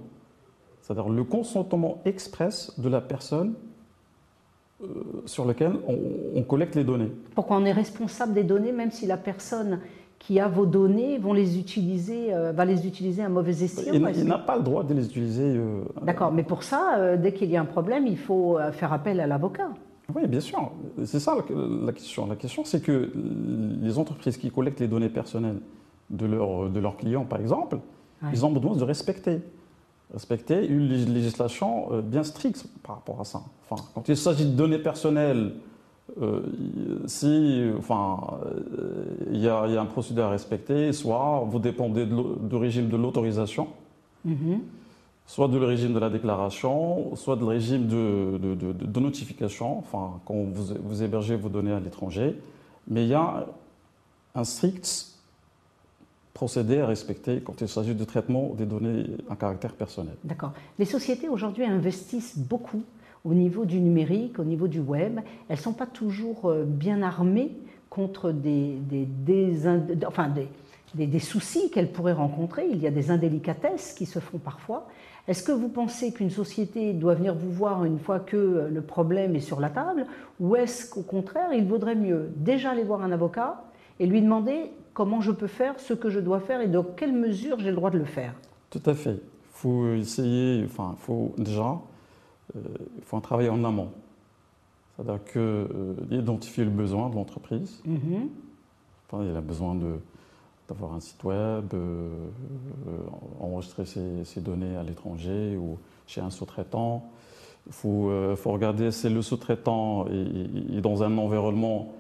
C'est-à-dire 0.83 1.09
le 1.09 1.25
consentement 1.25 2.03
express 2.05 2.79
de 2.79 2.89
la 2.89 3.01
personne 3.01 3.55
euh, 4.83 4.87
sur 5.27 5.45
lequel 5.45 5.73
on, 5.87 5.99
on, 6.35 6.43
collecte 6.43 6.75
les 6.75 6.85
données. 6.85 7.13
Pourquoi 7.35 7.59
on 7.59 7.65
est 7.65 7.73
responsable 7.73 8.33
des 8.33 8.45
données 8.45 8.73
même 8.73 8.91
si 8.91 9.07
la 9.07 9.17
personne 9.17 9.81
qui 10.21 10.39
a 10.39 10.47
vos 10.47 10.67
données 10.67 11.19
vont 11.19 11.33
les 11.33 11.59
utiliser, 11.59 12.33
euh, 12.33 12.53
va 12.53 12.65
les 12.65 12.87
utiliser 12.87 13.23
à 13.23 13.29
mauvais 13.29 13.65
escient 13.65 13.93
Il, 13.93 14.25
n'a 14.25 14.39
pas 14.39 14.57
le 14.57 14.63
droit 14.63 14.85
de 14.85 14.95
les 14.95 15.07
utiliser. 15.07 15.57
Euh, 15.57 15.81
D'accord, 16.03 16.31
mais 16.31 16.45
pour 16.45 16.63
ça, 16.63 16.99
euh, 16.99 17.17
dès 17.17 17.33
qu'il 17.33 17.51
y 17.51 17.57
a 17.57 17.61
un 17.61 17.65
problème, 17.65 18.07
il 18.07 18.19
faut 18.19 18.59
faire 18.73 18.93
appel 18.93 19.19
à 19.19 19.27
l'avocat. 19.27 19.71
Oui, 20.15 20.27
bien 20.29 20.41
sûr. 20.41 20.73
C'est 21.05 21.21
ça 21.21 21.35
la, 21.35 21.93
question. 21.93 22.27
La 22.27 22.37
question, 22.37 22.65
c'est 22.65 22.83
que 22.83 23.11
les 23.81 23.99
entreprises 23.99 24.37
qui 24.37 24.51
collectent 24.51 24.81
les 24.81 24.89
données 24.89 25.09
personnelles 25.09 25.61
de, 26.11 26.27
leur, 26.27 26.69
de 26.69 26.81
leurs 26.81 26.97
clients, 26.97 27.25
par 27.25 27.41
exemple, 27.41 27.79
ils 28.33 28.45
ont 28.45 28.51
besoin 28.53 28.77
de 28.77 28.85
respecter. 28.85 29.41
Respecter 30.13 30.67
une 30.67 30.89
législation 30.89 32.03
bien 32.03 32.25
stricte 32.25 32.67
par 32.83 32.97
rapport 32.97 33.21
à 33.21 33.25
ça. 33.25 33.41
Enfin, 33.69 33.83
quand 33.95 34.09
il 34.09 34.17
s'agit 34.17 34.45
de 34.45 34.57
données 34.57 34.81
personnelles 34.81 35.55
euh, 36.21 36.43
si, 37.07 37.71
enfin, 37.79 38.41
il 39.31 39.41
y, 39.41 39.49
a 39.49 39.63
un 39.63 39.87
procédé 39.87 40.21
à 40.21 40.29
respecter, 40.29 40.93
soit 40.93 41.45
vous 41.49 41.59
dépendez 41.59 42.07
du 42.07 42.57
régime 42.57 42.89
de 42.89 42.97
l'autorisation, 42.97 43.69
mm-hmm. 44.27 44.59
soit 45.27 45.49
du 45.49 45.59
régime 45.59 45.93
de 45.95 45.99
la 45.99 46.11
déclaration, 46.11 47.15
soit 47.17 47.37
du 47.37 47.45
régime 47.45 47.87
de, 47.87 48.39
de, 48.39 49.01
notification, 49.01 49.79
enfin, 49.79 50.21
quand 50.25 50.35
vous, 50.35 50.75
vous 50.83 51.03
hébergez 51.03 51.37
vos 51.37 51.49
données 51.49 51.73
à 51.73 51.81
l'étranger. 51.81 52.37
Mais 52.89 53.05
il 53.05 53.09
y 53.09 53.15
a 53.15 53.47
un 54.35 54.45
strict 54.45 55.11
procédé 56.35 56.81
à 56.81 56.87
respecter 56.87 57.41
quand 57.41 57.61
il 57.61 57.69
s'agit 57.69 57.95
de 57.95 58.05
traitement 58.05 58.55
des 58.57 58.67
données 58.67 59.05
à 59.29 59.37
caractère 59.37 59.75
personnel. 59.75 60.15
D'accord. 60.25 60.53
Les 60.79 60.85
sociétés 60.85 61.29
aujourd'hui 61.29 61.65
investissent 61.65 62.39
beaucoup 62.39 62.83
au 63.25 63.35
niveau 63.35 63.65
du 63.65 63.81
numérique, 63.81 64.39
au 64.39 64.45
niveau 64.45 64.69
du 64.69 64.81
web. 64.81 65.21
Elles 65.49 65.57
ne 65.57 65.63
sont 65.63 65.73
pas 65.73 65.87
toujours 65.87 66.47
euh, 66.47 66.65
bien 66.65 67.03
armées 67.03 67.53
contre 67.91 68.31
des, 68.31 68.77
des, 68.89 69.07
des, 70.95 71.19
soucis 71.19 71.71
qu'elles 71.71 71.93
pourraient 71.93 72.13
rencontrer. 72.13 72.67
Il 72.71 72.79
y 72.79 72.87
a 72.87 72.91
des 72.91 73.11
indélicatesses 73.11 73.93
qui 73.93 74.07
se 74.07 74.21
font 74.21 74.39
parfois. 74.39 74.87
Est-ce 75.29 75.43
que 75.43 75.53
vous 75.53 75.69
pensez 75.69 76.13
qu'une 76.13 76.31
société 76.31 76.93
doit 76.93 77.15
venir 77.15 77.35
vous 77.35 77.51
voir 77.51 77.85
une 77.85 77.99
fois 77.99 78.21
que 78.21 78.69
le 78.71 78.81
problème 78.81 79.37
est 79.37 79.41
sur 79.41 79.61
la 79.61 79.71
table 79.71 80.07
Ou 80.39 80.57
est-ce 80.57 80.89
qu'au 80.89 81.03
contraire, 81.03 81.53
il 81.53 81.67
vaudrait 81.67 81.95
mieux 81.95 82.31
déjà 82.37 82.71
aller 82.71 82.85
voir 82.85 83.03
un 83.03 83.13
avocat 83.13 83.65
et 83.99 84.07
lui 84.07 84.23
demander 84.23 84.71
comment 84.95 85.21
je 85.21 85.33
peux 85.33 85.47
faire 85.47 85.79
ce 85.79 85.95
que 85.95 86.11
je 86.11 86.21
dois 86.21 86.41
faire 86.41 86.61
et 86.61 86.69
dans 86.69 86.83
quelle 86.83 87.13
mesure 87.13 87.59
j'ai 87.59 87.71
le 87.71 87.77
droit 87.77 87.91
de 87.91 87.99
le 87.99 88.05
faire? 88.05 88.35
Tout 88.71 88.83
à 88.87 88.95
fait. 88.95 89.19
Il 89.21 89.53
faut 89.53 89.93
essayer, 89.93 90.65
enfin, 90.65 90.95
il 90.97 91.03
faut 91.05 91.35
déjà, 91.37 91.63
euh, 91.63 91.75
il 92.55 93.05
faut 93.05 93.17
un 93.17 93.21
travail 93.21 93.49
en 93.49 93.65
amont. 93.65 93.91
C'est-à-dire 94.97 95.25
que 95.25 95.39
euh, 95.39 95.95
identifier 96.11 96.65
le 96.65 96.71
besoin 96.71 97.09
de 97.09 97.15
l'entreprise. 97.15 97.83
Enfin, 99.09 99.25
il 99.25 99.35
a 99.35 99.41
besoin 99.41 99.77
d'avoir 100.69 100.95
un 100.95 101.01
site 101.01 101.25
web, 101.25 101.65
euh, 101.75 102.11
enregistrer 103.41 103.85
ses, 103.87 104.41
données 104.41 104.77
à 104.77 104.83
l'étranger 104.83 105.57
ou 105.57 105.79
chez 106.07 106.21
un 106.21 106.31
sous-traitant. 106.31 107.11
Il 107.67 107.73
faut, 107.73 108.11
faut, 108.37 108.53
regarder 108.53 108.91
si 108.91 109.09
le 109.09 109.23
sous-traitant 109.23 110.07
est, 110.09 110.81
dans 110.81 111.03
un 111.03 111.19
environnement 111.19 111.93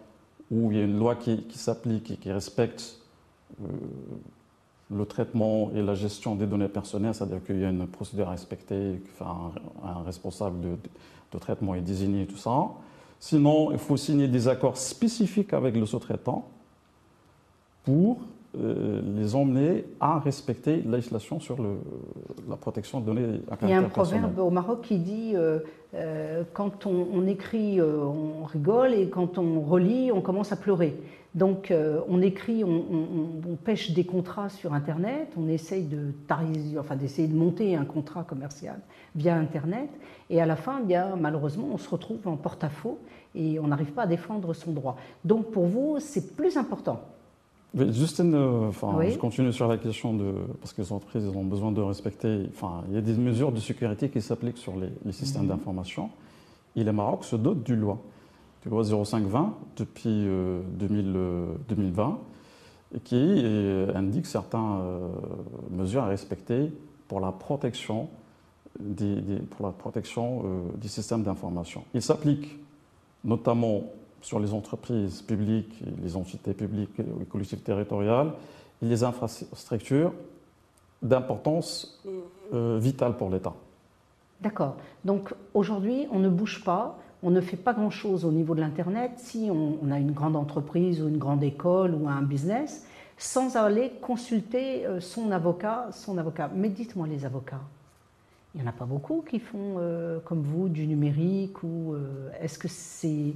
où 0.50 0.72
il 0.72 0.78
y 0.78 0.80
a 0.80 0.84
une 0.84 0.98
loi 0.98 1.14
qui, 1.14 1.44
s'applique 1.52 2.10
et 2.10 2.16
qui 2.16 2.32
respecte 2.32 2.98
euh, 3.62 3.66
le 4.94 5.06
traitement 5.06 5.70
et 5.74 5.82
la 5.82 5.94
gestion 5.94 6.34
des 6.34 6.46
données 6.46 6.68
personnelles, 6.68 7.14
c'est-à-dire 7.14 7.44
qu'il 7.44 7.60
y 7.60 7.64
a 7.64 7.70
une 7.70 7.86
procédure 7.86 8.28
à 8.28 8.32
respecter, 8.32 9.00
enfin, 9.12 9.52
un, 9.84 10.02
responsable 10.02 10.60
de, 10.60 10.70
de, 11.32 11.38
traitement 11.38 11.74
est 11.74 11.80
désigné, 11.80 12.26
tout 12.26 12.36
ça. 12.36 12.68
Sinon, 13.20 13.70
il 13.70 13.78
faut 13.78 13.96
signer 13.96 14.28
des 14.28 14.48
accords 14.48 14.76
spécifiques 14.76 15.52
avec 15.52 15.76
le 15.76 15.86
sous-traitant 15.86 16.48
pour 17.84 18.20
euh, 18.58 19.00
les 19.16 19.36
emmener 19.36 19.84
à 20.00 20.18
respecter 20.18 20.82
la 20.82 20.96
législation 20.96 21.38
sur 21.38 21.62
le, 21.62 21.76
la 22.48 22.56
protection 22.56 22.98
de 22.98 23.06
données 23.06 23.40
à 23.48 23.56
Il 23.62 23.68
y 23.68 23.72
a 23.72 23.78
un 23.78 23.84
proverbe 23.84 24.40
au 24.40 24.50
Maroc 24.50 24.80
qui 24.82 24.98
dit 24.98 25.36
euh, 25.36 25.60
euh, 25.94 26.42
quand 26.52 26.84
on, 26.84 27.28
écrit, 27.28 27.80
on 27.80 28.42
rigole 28.44 28.92
et 28.94 29.08
quand 29.08 29.38
on 29.38 29.60
relit, 29.60 30.10
on 30.10 30.20
commence 30.20 30.50
à 30.50 30.56
pleurer. 30.56 30.96
Donc 31.34 31.72
on 32.08 32.22
écrit, 32.22 32.64
on, 32.64 33.56
pêche 33.64 33.92
des 33.92 34.04
contrats 34.04 34.48
sur 34.48 34.72
Internet, 34.74 35.32
on 35.36 35.46
essaye 35.48 35.84
de 35.84 36.12
enfin 36.78 36.96
d'essayer 36.96 37.28
de 37.28 37.36
monter 37.36 37.76
un 37.76 37.84
contrat 37.84 38.24
commercial 38.24 38.80
via 39.14 39.36
Internet, 39.36 39.88
et 40.28 40.40
à 40.40 40.46
la 40.46 40.56
fin, 40.56 40.80
bien 40.80 41.14
malheureusement, 41.14 41.68
on 41.72 41.78
se 41.78 41.88
retrouve 41.88 42.26
en 42.26 42.36
porte-à-faux 42.36 42.98
et 43.36 43.60
on 43.60 43.68
n'arrive 43.68 43.92
pas 43.92 44.02
à 44.02 44.06
défendre 44.08 44.54
son 44.54 44.72
droit. 44.72 44.96
Donc 45.24 45.52
pour 45.52 45.66
vous, 45.66 45.98
c'est 46.00 46.34
plus 46.34 46.56
important 46.56 47.00
Juste 47.74 48.18
euh, 48.18 48.68
enfin, 48.68 48.98
je 49.08 49.16
continue 49.16 49.52
sur 49.52 49.68
la 49.68 49.78
question 49.78 50.12
de. 50.12 50.32
Parce 50.60 50.72
que 50.72 50.82
les 50.82 50.92
entreprises 50.92 51.28
ont 51.28 51.44
besoin 51.44 51.70
de 51.70 51.80
respecter. 51.80 52.46
Enfin, 52.52 52.82
il 52.88 52.94
y 52.94 52.98
a 52.98 53.00
des 53.00 53.14
mesures 53.14 53.52
de 53.52 53.60
sécurité 53.60 54.08
qui 54.08 54.20
s'appliquent 54.20 54.58
sur 54.58 54.74
les, 54.76 55.12
systèmes 55.12 55.42
mhm. 55.42 55.48
d'information. 55.50 56.10
Et 56.74 56.82
le 56.82 56.92
Maroc 56.92 57.24
se 57.24 57.36
dote 57.36 57.62
du 57.62 57.76
loi, 57.76 57.98
du 58.62 58.68
loi 58.68 58.82
0520 58.84 59.54
depuis 59.76 60.26
2000, 60.28 61.12
euh, 61.16 61.46
2020, 61.68 62.08
euh, 62.08 62.96
et 62.96 63.00
qui 63.00 63.44
indique 63.94 64.26
certaines 64.26 64.80
mesures 65.70 66.02
à 66.02 66.06
respecter 66.06 66.72
pour 67.06 67.20
la 67.20 67.30
protection 67.30 68.08
des, 68.80 69.20
pour 69.50 69.66
la 69.66 69.72
protection 69.72 70.42
des 70.74 70.88
systèmes 70.88 71.22
d'information. 71.22 71.84
Il 71.94 72.02
s'applique 72.02 72.58
notamment 73.22 73.84
sur 74.22 74.40
les 74.40 74.52
entreprises 74.52 75.22
publiques, 75.22 75.82
les 76.02 76.16
entités 76.16 76.52
publiques 76.52 76.98
les 76.98 77.26
collectivités 77.26 77.66
territoriales 77.66 78.32
et 78.82 78.86
les 78.86 79.04
infrastructures 79.04 80.12
d'importance 81.02 82.00
euh, 82.52 82.78
vitale 82.80 83.16
pour 83.16 83.30
l'État. 83.30 83.54
D'accord. 84.40 84.76
Donc 85.04 85.34
aujourd'hui, 85.54 86.06
on 86.10 86.18
ne 86.18 86.28
bouge 86.28 86.64
pas, 86.64 86.98
on 87.22 87.30
ne 87.30 87.40
fait 87.40 87.56
pas 87.56 87.72
grand-chose 87.72 88.24
au 88.24 88.32
niveau 88.32 88.54
de 88.54 88.60
l'Internet. 88.60 89.12
Si 89.16 89.50
on, 89.50 89.90
a 89.90 89.98
une 89.98 90.12
grande 90.12 90.36
entreprise 90.36 91.02
ou 91.02 91.08
une 91.08 91.18
grande 91.18 91.42
école 91.42 91.94
ou 91.94 92.08
un 92.08 92.22
business, 92.22 92.86
sans 93.18 93.56
aller 93.56 93.92
consulter 94.00 94.86
euh, 94.86 95.00
son 95.00 95.30
avocat, 95.30 95.88
son 95.92 96.18
avocat. 96.18 96.50
Mais 96.54 96.68
dites-moi 96.68 97.06
les 97.06 97.24
avocats, 97.24 97.60
il 98.54 98.60
n'y 98.60 98.66
en 98.66 98.70
a 98.70 98.72
pas 98.72 98.86
beaucoup 98.86 99.22
qui 99.28 99.38
font 99.38 99.76
euh, 99.78 100.18
comme 100.24 100.42
vous 100.42 100.68
du 100.68 100.86
numérique 100.86 101.62
ou 101.62 101.94
est-ce 102.40 102.58
que 102.58 102.68
c'est 102.68 103.34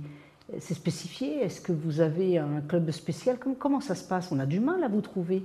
c'est 0.58 0.74
spécifié? 0.74 1.42
Est-ce 1.42 1.60
que 1.60 1.72
vous 1.72 2.00
avez 2.00 2.38
un 2.38 2.60
club 2.60 2.90
spécial? 2.90 3.38
Comment, 3.58 3.80
ça 3.80 3.94
se 3.94 4.06
passe? 4.06 4.30
On 4.30 4.38
a 4.38 4.46
du 4.46 4.60
mal 4.60 4.84
à 4.84 4.88
vous 4.88 5.00
trouver 5.00 5.44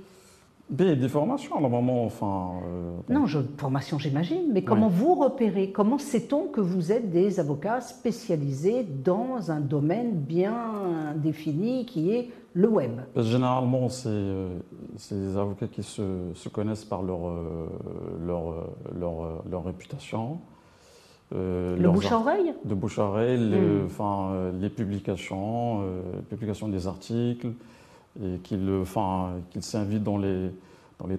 des, 0.70 0.96
des 0.96 1.08
formations, 1.08 1.60
normalement, 1.60 2.04
enfin... 2.04 2.52
Euh, 2.66 2.92
non, 3.08 3.26
je, 3.26 3.40
formation, 3.56 3.98
j'imagine, 3.98 4.52
mais 4.52 4.62
comment 4.62 4.88
vous 4.88 5.14
repérez 5.14 5.72
Comment 5.72 5.98
sait-on 5.98 6.46
que 6.46 6.60
vous 6.60 6.92
êtes 6.92 7.10
des 7.10 7.40
avocats 7.40 7.80
spécialisés 7.80 8.84
dans 8.84 9.50
un 9.50 9.60
domaine 9.60 10.12
bien 10.12 11.14
défini 11.16 11.86
qui 11.86 12.12
est 12.12 12.30
le 12.54 12.68
web? 12.68 13.00
Généralement, 13.16 13.88
c'est 13.88 14.08
euh, 14.08 14.58
des 15.10 15.36
avocats 15.36 15.68
qui 15.68 15.82
se, 15.82 16.48
connaissent 16.48 16.84
par 16.84 17.02
leur, 17.02 17.28
euh, 17.28 17.68
leur, 18.24 18.70
leur, 18.98 19.42
leur 19.50 19.64
réputation, 19.64 20.38
euh, 21.34 21.76
le 21.76 21.90
bouche 21.90 22.10
à 22.10 22.18
oreille? 22.18 22.54
De 22.64 22.74
bouche 22.74 22.98
à 22.98 23.04
oreille, 23.04 23.38
hmm. 23.38 23.86
enfin, 23.86 24.30
euh, 24.32 24.52
les 24.60 24.68
publications, 24.68 25.82
euh, 25.82 26.20
publications 26.28 26.68
des 26.68 26.86
articles, 26.86 27.48
et 28.22 28.38
qu'il 28.38 28.68
enfin, 28.80 29.34
s'invite 29.60 30.02
dans 30.02 30.18
les, 30.18 30.50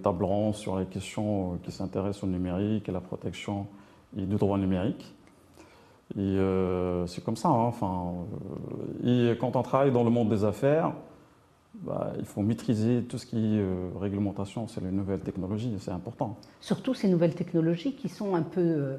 tables 0.01 0.24
rondes 0.24 0.55
sur 0.55 0.77
les 0.77 0.86
questions 0.86 1.57
qui 1.63 1.71
s'intéressent 1.71 2.24
au 2.24 2.27
numérique 2.27 2.89
et 2.89 2.91
la 2.91 3.01
protection 3.01 3.67
du 4.13 4.36
droit 4.36 4.57
numérique. 4.57 5.13
Et 6.17 6.38
c'est 7.07 7.24
comme 7.24 7.38
ça. 7.38 7.48
Hein, 7.48 7.63
enfin, 7.67 8.13
et 9.03 9.38
quand 9.39 9.55
on 9.55 9.63
travaille 9.63 9.91
dans 9.91 10.03
le 10.03 10.10
monde 10.10 10.29
des 10.29 10.43
affaires, 10.43 10.91
bah, 11.74 12.12
il 12.19 12.25
faut 12.25 12.41
maîtriser 12.41 13.03
tout 13.03 13.17
ce 13.17 13.25
qui 13.25 13.57
est 13.57 13.63
réglementation, 14.00 14.67
c'est 14.67 14.81
les 14.81 14.91
nouvelles 14.91 15.21
technologies, 15.21 15.74
c'est 15.79 15.91
important. 15.91 16.38
Surtout 16.60 16.93
ces 16.93 17.07
nouvelles 17.07 17.33
technologies 17.33 17.93
qui 17.95 18.10
sont 18.10 18.36
un 18.36 18.43
peu 18.43 18.62
euh, 18.62 18.98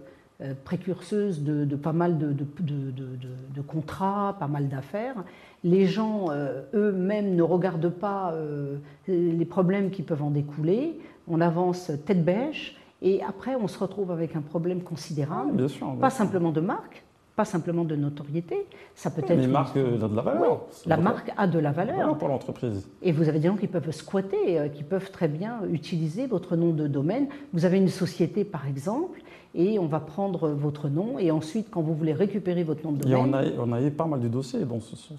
précurseuse 0.65 1.43
de, 1.43 1.77
pas 1.77 1.93
mal 1.93 2.19
de, 2.19 2.33
de, 2.33 3.61
contrats, 3.61 4.37
pas 4.39 4.49
mal 4.49 4.69
d'affaires. 4.69 5.17
Les 5.65 5.87
gens 5.87 6.27
euh, 6.31 6.63
eux-mêmes 6.75 7.37
ne 7.37 7.43
regardent 7.43 7.91
pas 7.91 8.33
euh, 8.33 8.77
les 9.07 9.45
problèmes 9.45 9.91
qui 9.91 10.03
peuvent 10.03 10.23
en 10.23 10.31
découler. 10.31 10.99
On 11.29 11.41
avance 11.41 11.93
tête 12.05 12.25
bêche 12.25 12.77
et 13.01 13.23
après 13.23 13.55
on 13.55 13.69
se 13.69 13.79
retrouve 13.79 14.11
avec 14.11 14.35
un 14.35 14.41
problème 14.41 14.83
considérable, 14.83 15.67
pas 16.01 16.11
simplement 16.11 16.51
de 16.51 16.61
marque, 16.61 17.05
pas 17.37 17.45
simplement 17.45 17.85
de 17.85 17.95
notoriété, 17.95 18.67
ça 18.97 19.11
peut 19.11 19.23
être. 19.23 19.39
Mais 19.39 19.47
marque 19.47 19.77
a 19.77 19.83
de 19.83 20.17
la 20.17 20.23
valeur. 20.23 20.63
la 20.87 20.97
marque 20.97 21.33
a 21.37 21.47
de 21.47 21.59
la 21.61 21.71
valeur. 21.71 22.19
pour 22.19 22.29
l'entreprise. 22.29 22.89
Et 23.01 23.13
vous 23.13 23.29
avez 23.29 23.39
des 23.39 23.47
gens 23.47 23.57
qui 23.57 23.69
peuvent 23.69 23.91
squatter, 23.93 24.69
qui 24.75 24.83
peuvent 24.83 25.13
très 25.13 25.29
bien 25.29 25.61
utiliser 25.71 26.27
votre 26.27 26.57
nom 26.57 26.73
de 26.73 26.89
domaine. 26.89 27.29
Vous 27.53 27.65
avez 27.65 27.79
une 27.79 27.89
société, 27.89 28.45
par 28.45 28.67
exemple, 28.67 29.22
et 29.55 29.79
on 29.79 29.87
va 29.87 30.01
prendre 30.01 30.49
votre 30.49 30.89
nom 30.89 31.19
et 31.19 31.31
ensuite, 31.31 31.69
quand 31.71 31.83
vous 31.83 31.95
voulez 31.95 32.13
récupérer 32.13 32.65
votre 32.65 32.85
nom 32.85 32.93
de 32.93 32.99
domaine... 32.99 33.19
on, 33.19 33.33
a, 33.35 33.45
on 33.59 33.73
a 33.73 33.83
eu 33.83 33.91
pas 33.91 34.07
mal 34.07 34.21
de 34.21 34.29
dossiers 34.29 34.65
dans 34.65 34.81
ce 34.81 34.97
sens. 34.97 35.19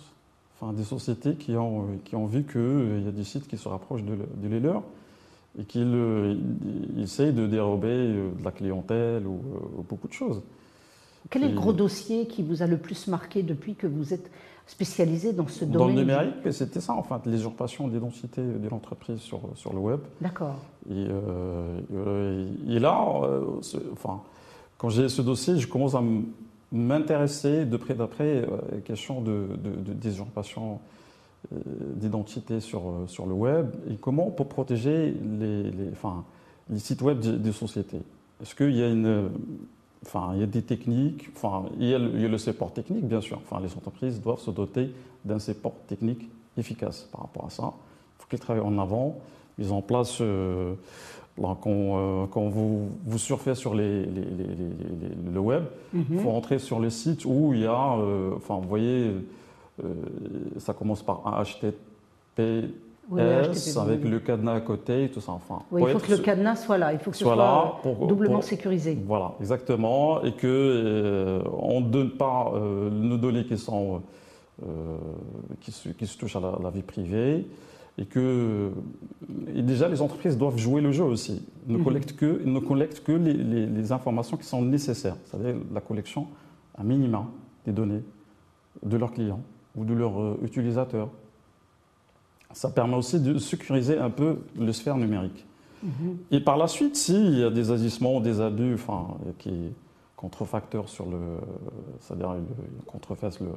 Enfin, 0.59 0.73
des 0.73 0.83
sociétés 0.83 1.35
qui 1.35 1.55
ont, 1.55 1.87
qui 2.05 2.15
ont 2.15 2.25
vu 2.25 2.43
qu'il 2.43 2.61
euh, 2.61 3.01
y 3.03 3.07
a 3.07 3.11
des 3.11 3.23
sites 3.23 3.47
qui 3.47 3.57
se 3.57 3.67
rapprochent 3.67 4.03
de, 4.03 4.15
de 4.15 4.57
leur 4.57 4.83
et 5.59 5.65
qui 5.65 5.81
euh, 5.83 6.35
essayent 6.97 7.33
de 7.33 7.45
dérober 7.45 7.87
euh, 7.89 8.31
de 8.37 8.43
la 8.43 8.51
clientèle 8.51 9.27
ou, 9.27 9.39
beaucoup 9.87 10.07
de 10.07 10.13
choses. 10.13 10.41
Quel 11.29 11.43
est 11.43 11.49
le 11.49 11.55
gros 11.55 11.73
dossier 11.73 12.27
qui 12.27 12.43
vous 12.43 12.63
a 12.63 12.67
le 12.67 12.77
plus 12.77 13.07
marqué 13.07 13.43
depuis 13.43 13.75
que 13.75 13.87
vous 13.87 14.13
êtes 14.13 14.29
spécialisé 14.67 15.33
dans 15.33 15.47
ce 15.47 15.65
domaine 15.65 15.77
Dans 15.77 15.87
le 15.87 15.93
numérique, 15.93 16.53
c'était 16.53 16.79
ça, 16.79 16.93
en 16.93 17.03
fait, 17.03 17.29
l'usurpation 17.29 17.87
d'identité 17.87 18.41
de 18.41 18.69
l'entreprise 18.69 19.19
sur, 19.19 19.41
sur 19.55 19.73
le 19.73 19.79
web. 19.79 19.99
D'accord. 20.21 20.55
Et, 20.89 21.07
et, 22.69 22.79
là, 22.79 23.05
enfin, 23.91 24.21
quand 24.77 24.89
j'ai 24.89 25.09
ce 25.09 25.21
dossier, 25.21 25.57
je 25.57 25.67
commence 25.67 25.95
à 25.95 26.03
m'intéresser 26.71 27.65
de 27.65 27.77
près 27.77 27.93
d'après 27.93 28.45
aux 28.45 28.79
questions 28.81 29.21
de, 29.21 29.47
de, 29.63 29.93
désusurpation 29.93 30.79
d'identité 31.51 32.59
sur, 32.59 32.81
sur 33.07 33.25
le 33.25 33.33
web 33.33 33.67
et 33.91 33.95
comment 33.95 34.31
pour 34.31 34.47
protéger 34.47 35.13
les, 35.39 35.63
les, 35.63 35.89
enfin, 35.91 36.23
les 36.69 36.79
sites 36.79 37.01
web 37.01 37.19
des, 37.19 37.51
sociétés. 37.51 38.01
Est-ce 38.41 38.55
qu'il 38.55 38.75
y 38.75 38.81
a 38.81 38.89
une 38.89 39.29
Enfin, 40.05 40.31
il 40.33 40.41
y 40.41 40.43
a 40.43 40.47
des 40.47 40.61
techniques, 40.61 41.29
enfin, 41.35 41.65
il 41.79 41.87
y 41.87 41.93
a, 41.93 41.97
le, 41.97 42.37
support 42.37 42.73
technique, 42.73 43.07
bien 43.07 43.21
sûr. 43.21 43.39
Enfin, 43.43 43.61
les 43.61 43.73
entreprises 43.73 44.21
doivent 44.21 44.39
se 44.39 44.51
doter 44.51 44.91
d'un 45.23 45.39
support 45.39 45.75
technique 45.87 46.29
efficace 46.57 47.07
par 47.11 47.21
rapport 47.21 47.45
à 47.45 47.49
ça. 47.49 47.73
Il 47.73 48.21
faut 48.21 48.27
qu'ils 48.29 48.39
travaillent 48.39 48.65
en 48.65 48.77
avant, 48.79 49.17
ils 49.57 49.71
en 49.71 49.81
place, 49.81 50.17
euh, 50.19 50.73
quand, 51.37 51.55
euh, 51.67 52.25
quand, 52.27 52.49
vous, 52.49 52.89
vous 53.05 53.17
surfez 53.17 53.55
sur 53.55 53.75
les, 53.75 54.05
le 54.05 55.39
web, 55.39 55.63
il 55.93 56.01
mhm. 56.01 56.19
faut 56.19 56.31
entrer 56.31 56.59
sur 56.59 56.79
les 56.79 56.89
sites 56.89 57.23
où 57.25 57.53
il 57.53 57.61
y 57.61 57.65
a, 57.65 57.97
euh, 57.97 58.31
enfin, 58.35 58.59
vous 58.61 58.67
voyez, 58.67 59.11
ça 60.57 60.73
commence 60.73 61.01
par 61.01 61.23
HTTP 63.11 63.77
avec 63.77 64.03
le 64.03 64.19
cadenas 64.19 64.55
à 64.55 64.61
côté 64.61 65.05
et 65.05 65.09
tout 65.09 65.19
ça. 65.19 65.33
Enfin, 65.33 65.59
il 65.77 65.87
faut 65.87 65.99
que 65.99 66.11
le 66.11 66.17
cadenas 66.19 66.55
soit 66.55 66.77
là, 66.77 66.93
il 66.93 66.99
faut 66.99 67.11
que 67.11 67.17
ce 67.17 67.23
soit, 67.23 67.35
là 67.35 67.73
pour, 67.81 68.07
doublement 68.07 68.41
sécurisé. 68.41 68.97
Voilà, 69.05 69.33
exactement, 69.39 70.23
et 70.23 70.31
que 70.33 70.47
euh, 70.47 71.41
on 71.57 71.81
ne 71.81 71.87
donne 71.87 72.11
pas 72.11 72.51
euh, 72.55 72.89
nos 72.89 73.17
données 73.17 73.45
qui 73.45 73.57
sont 73.57 74.01
euh, 74.65 74.97
qui, 75.59 75.71
se, 75.71 75.89
qui, 75.89 76.07
se, 76.07 76.17
touchent 76.17 76.35
à 76.35 76.41
la, 76.61 76.69
vie 76.69 76.81
privée, 76.81 77.45
et 77.97 78.05
que 78.05 78.71
et 79.53 79.61
déjà 79.61 79.89
les 79.89 80.01
entreprises 80.01 80.37
doivent 80.37 80.57
jouer 80.57 80.81
le 80.81 80.91
jeu 80.91 81.03
aussi. 81.03 81.45
Ne 81.67 81.77
mhm. 81.77 81.83
collectent 81.83 82.15
que, 82.15 82.41
ne 82.45 82.59
collectent 82.59 83.03
que 83.03 83.11
les, 83.11 83.33
les, 83.33 83.91
informations 83.91 84.37
qui 84.37 84.45
sont 84.45 84.61
nécessaires, 84.61 85.17
c'est-à-dire 85.25 85.55
la 85.73 85.81
collection 85.81 86.27
à 86.75 86.83
minima 86.83 87.25
des 87.65 87.73
données 87.73 88.03
de 88.81 88.97
leurs 88.97 89.11
clients 89.11 89.41
ou 89.75 89.83
de 89.83 89.93
leurs 89.93 90.37
utilisateurs 90.43 91.09
ça 92.53 92.69
permet 92.69 92.95
aussi 92.95 93.19
de 93.19 93.37
sécuriser 93.37 93.97
un 93.97 94.09
peu 94.09 94.37
le 94.57 94.71
sphère 94.71 94.97
numérique. 94.97 95.45
Mhm. 95.83 96.17
Et 96.31 96.39
par 96.39 96.57
la 96.57 96.67
suite, 96.67 96.95
s'il 96.95 97.37
y 97.37 97.43
a 97.43 97.49
des 97.49 97.71
agissements, 97.71 98.21
des 98.21 98.39
abus, 98.39 98.75
enfin, 98.75 99.07
qui 99.39 99.73
contrefacteurs 100.15 100.87
sur 100.87 101.05
le, 101.05 101.19
c'est-à-dire 101.99 102.33
contrefassent 102.87 103.41
le, 103.41 103.49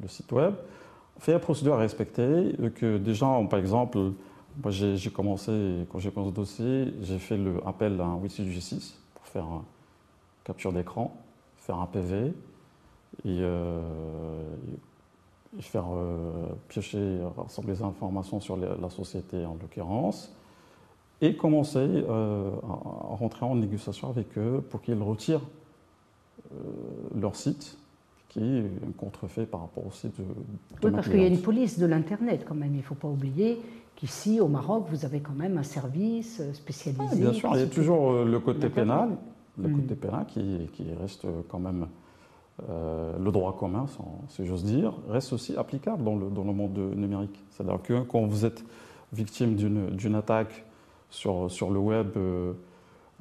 le, 0.00 0.06
site 0.06 0.30
web, 0.30 0.54
on 1.16 1.20
fait 1.20 1.32
la 1.32 1.40
procédure 1.40 1.74
à 1.74 1.78
respecter. 1.78 2.54
Que 2.76 2.96
déjà, 2.96 3.26
par 3.50 3.58
exemple, 3.58 3.98
moi 4.62 4.70
j'ai 4.70 5.10
commencé, 5.10 5.84
quand 5.90 5.98
j'ai 5.98 6.12
commencé 6.12 6.30
ce 6.30 6.36
dossier, 6.36 6.94
j'ai 7.02 7.18
fait 7.18 7.36
le 7.36 7.56
appel 7.66 8.00
à 8.00 8.04
un 8.04 8.14
Wi-Fi 8.14 8.44
G6 8.44 8.92
pour 9.14 9.26
faire 9.26 9.46
une 9.46 9.62
capture 10.44 10.72
d'écran, 10.72 11.16
faire 11.56 11.78
un 11.80 11.86
PV. 11.86 12.32
Et, 13.24 13.40
euh, 13.40 13.82
faire 15.60 15.86
euh, 15.94 16.46
piocher, 16.68 17.18
rassembler 17.36 17.74
des 17.74 17.82
informations 17.82 18.40
sur 18.40 18.56
la 18.56 18.90
société 18.90 19.44
en 19.44 19.56
l'occurrence, 19.60 20.34
et 21.20 21.34
commencer 21.34 21.78
euh, 21.78 22.50
à, 22.68 23.14
rentrer 23.16 23.44
en 23.44 23.56
négociation 23.56 24.08
avec 24.08 24.38
eux 24.38 24.62
pour 24.70 24.82
qu'ils 24.82 25.02
retirent 25.02 25.42
euh, 26.52 27.20
leur 27.20 27.34
site 27.34 27.76
qui 28.28 28.40
est 28.40 28.96
contrefait 28.98 29.46
par 29.46 29.62
rapport 29.62 29.86
au 29.86 29.90
site 29.90 30.18
de, 30.18 30.24
Oui, 30.84 30.92
parce 30.92 31.08
qu'il 31.08 31.20
y 31.20 31.24
a 31.24 31.28
une 31.28 31.40
police 31.40 31.78
de 31.78 31.86
l'Internet 31.86 32.44
quand 32.46 32.54
même. 32.54 32.74
Il 32.74 32.78
ne 32.78 32.82
faut 32.82 32.94
pas 32.94 33.08
oublier 33.08 33.58
qu'ici, 33.96 34.38
au 34.38 34.48
Maroc, 34.48 34.86
vous 34.90 35.06
avez 35.06 35.20
quand 35.20 35.32
même 35.32 35.56
un 35.56 35.62
service 35.62 36.42
spécialisé. 36.52 37.16
bien 37.16 37.32
sûr, 37.32 37.50
il 37.54 37.60
y 37.60 37.62
a 37.62 37.66
toujours 37.66 38.24
le 38.24 38.38
côté 38.38 38.68
pénal, 38.68 39.16
le 39.56 39.70
côté 39.70 39.94
mm. 39.94 39.96
pénal 39.96 40.26
qui, 40.26 40.68
qui, 40.74 40.84
reste 41.00 41.26
quand 41.48 41.58
même 41.58 41.86
euh, 42.68 43.16
le 43.18 43.30
droit 43.30 43.56
commun, 43.56 43.86
si 44.28 44.44
j'ose 44.44 44.64
dire, 44.64 44.92
reste 45.08 45.32
aussi 45.32 45.56
applicable 45.56 46.02
dans 46.02 46.16
le, 46.16 46.28
dans 46.28 46.42
le 46.42 46.52
monde 46.52 46.76
numérique. 46.96 47.40
C'est-à-dire 47.50 47.80
que 47.80 48.00
quand 48.02 48.26
vous 48.26 48.44
êtes 48.44 48.64
victime 49.12 49.54
d'une 49.54 50.14
attaque 50.16 50.64
sur, 51.08 51.48
sur 51.50 51.70
le 51.70 51.78
web, 51.78 52.08
euh, 52.16 52.52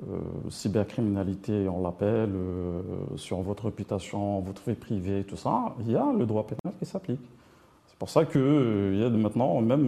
euh, 0.02 0.20
cybercriminalité, 0.50 1.70
on 1.70 1.84
l'appelle, 1.84 2.32
sur 3.16 3.42
votre 3.42 3.66
réputation, 3.66 4.40
votre 4.42 4.68
vie 4.68 4.76
privée, 4.76 5.24
tout 5.24 5.38
ça, 5.38 5.76
il 5.82 5.92
y 5.92 5.96
a 5.96 6.12
le 6.12 6.26
droit 6.26 6.46
pénal 6.46 6.76
qui 6.80 6.86
s'applique. 6.86 7.22
C'est 7.88 7.98
pour 7.98 8.10
ça 8.10 8.26
qu'il 8.26 8.98
y 9.00 9.04
a 9.04 9.10
maintenant, 9.10 9.62
même 9.62 9.88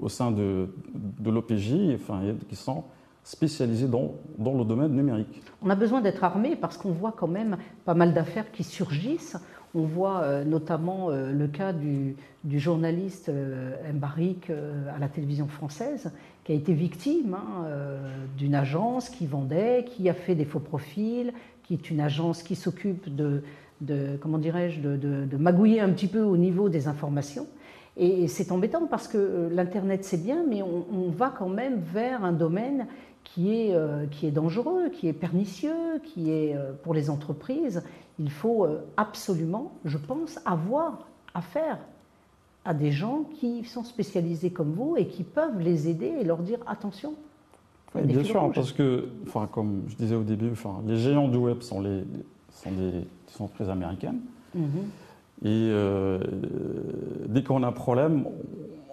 au 0.00 0.08
sein 0.08 0.30
de, 0.30 0.68
de 0.94 1.30
l'OPJ, 1.30 1.94
enfin, 1.96 2.20
il 2.22 2.26
y 2.28 2.30
a 2.30 2.34
qui 2.48 2.56
sont 2.56 2.84
spécialisés 3.24 3.88
dans, 3.88 4.14
le 4.38 4.64
domaine 4.64 4.92
numérique. 4.92 5.42
On 5.62 5.70
a 5.70 5.74
besoin 5.74 6.02
d'être 6.02 6.22
armé 6.22 6.56
parce 6.56 6.76
qu'on 6.76 6.92
voit 6.92 7.12
quand 7.16 7.26
même 7.26 7.56
pas 7.84 7.94
mal 7.94 8.12
d'affaires 8.12 8.52
qui 8.52 8.62
surgissent. 8.62 9.36
On 9.74 9.82
voit 9.82 10.20
euh, 10.20 10.44
notamment 10.44 11.10
euh, 11.10 11.32
le 11.32 11.48
cas 11.48 11.72
du, 11.72 12.16
journaliste 12.48 13.30
euh, 13.30 13.72
Mbarik 13.92 14.50
à 14.50 14.98
la 15.00 15.08
télévision 15.08 15.48
française 15.48 16.12
qui 16.44 16.52
a 16.52 16.54
été 16.54 16.74
victime 16.74 17.34
hein, 17.34 17.64
d'une 18.36 18.54
agence 18.54 19.08
qui 19.08 19.26
vendait, 19.26 19.86
qui 19.88 20.10
a 20.10 20.14
fait 20.14 20.34
des 20.34 20.44
faux 20.44 20.60
profils, 20.60 21.32
qui 21.62 21.72
est 21.72 21.90
une 21.90 22.00
agence 22.00 22.42
qui 22.42 22.54
s'occupe 22.54 23.08
de, 23.16 23.42
comment 24.20 24.36
dirais-je, 24.36 24.80
de, 24.80 25.36
magouiller 25.38 25.80
un 25.80 25.88
petit 25.88 26.06
peu 26.06 26.20
au 26.20 26.36
niveau 26.36 26.68
des 26.68 26.86
informations. 26.86 27.46
Et 27.96 28.28
c'est 28.28 28.52
embêtant 28.52 28.86
parce 28.86 29.08
que 29.08 29.48
l'Internet 29.52 30.04
c'est 30.04 30.22
bien, 30.22 30.44
mais 30.48 30.62
on, 30.62 31.10
va 31.10 31.32
quand 31.36 31.48
même 31.48 31.80
vers 31.80 32.24
un 32.24 32.32
domaine 32.32 32.86
qui 33.24 33.52
est, 33.52 33.74
euh, 33.74 34.06
qui 34.06 34.26
est 34.26 34.30
dangereux, 34.30 34.90
qui 34.90 35.08
est 35.08 35.12
pernicieux, 35.12 36.00
qui 36.04 36.30
est 36.30 36.54
euh, 36.54 36.72
pour 36.82 36.94
les 36.94 37.10
entreprises. 37.10 37.82
Il 38.18 38.30
faut 38.30 38.64
euh, 38.64 38.84
absolument, 38.96 39.72
je 39.84 39.98
pense, 39.98 40.38
avoir 40.44 41.08
affaire 41.34 41.78
à 42.64 42.74
des 42.74 42.92
gens 42.92 43.24
qui 43.40 43.64
sont 43.64 43.82
spécialisés 43.82 44.50
comme 44.50 44.72
vous 44.72 44.96
et 44.96 45.06
qui 45.06 45.24
peuvent 45.24 45.58
les 45.58 45.88
aider 45.88 46.14
et 46.20 46.24
leur 46.24 46.38
dire 46.38 46.58
attention. 46.66 47.14
bien 47.94 48.22
sûr, 48.22 48.50
parce 48.54 48.72
que, 48.72 49.08
enfin, 49.26 49.48
comme 49.50 49.82
je 49.88 49.96
disais 49.96 50.14
au 50.14 50.22
début, 50.22 50.50
enfin, 50.52 50.80
les 50.86 50.96
géants 50.96 51.28
du 51.28 51.36
web 51.36 51.60
sont, 51.60 51.80
les, 51.80 52.04
sont 52.50 52.70
des, 52.70 53.04
entreprises 53.38 53.68
américaines. 53.68 54.20
Mhm. 54.54 55.44
Et 55.44 55.70
dès 57.28 57.42
qu'on 57.42 57.64
a 57.64 57.66
un 57.66 57.72
problème, 57.72 58.24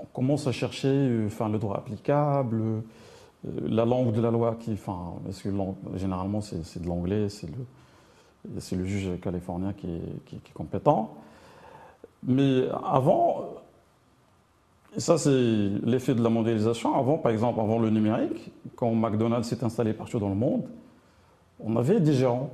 on 0.02 0.06
commence 0.12 0.48
à 0.48 0.52
chercher 0.52 1.22
enfin, 1.28 1.48
le 1.48 1.60
droit 1.60 1.78
applicable, 1.78 2.82
la 3.44 3.86
langue 3.86 4.14
de 4.14 4.22
la 4.22 4.32
loi, 4.32 4.56
qui, 4.60 4.74
enfin, 4.74 5.14
parce 5.26 5.42
que 5.42 5.50
généralement 5.96 6.42
c'est 6.42 6.82
de 6.82 6.88
l'anglais, 6.88 7.28
c'est 7.30 7.48
le, 7.48 8.78
le, 8.78 8.86
juge 8.86 9.20
californien 9.22 9.74
qui 9.74 9.88
est, 9.88 10.54
compétent. 10.54 11.16
Mais 12.24 12.68
avant, 12.86 13.46
et 14.96 15.00
ça 15.00 15.18
c'est 15.18 15.32
l'effet 15.84 16.14
de 16.14 16.24
la 16.24 16.30
mondialisation, 16.30 16.96
avant 16.96 17.18
par 17.18 17.32
exemple, 17.32 17.60
avant 17.60 17.80
le 17.80 17.90
numérique, 17.90 18.52
quand 18.76 18.94
McDonald's 18.94 19.48
s'est 19.48 19.64
installé 19.64 19.94
partout 19.94 20.20
dans 20.20 20.30
le 20.30 20.36
monde, 20.36 20.64
on 21.60 21.76
avait 21.78 22.00
des 22.00 22.14
géants 22.14 22.52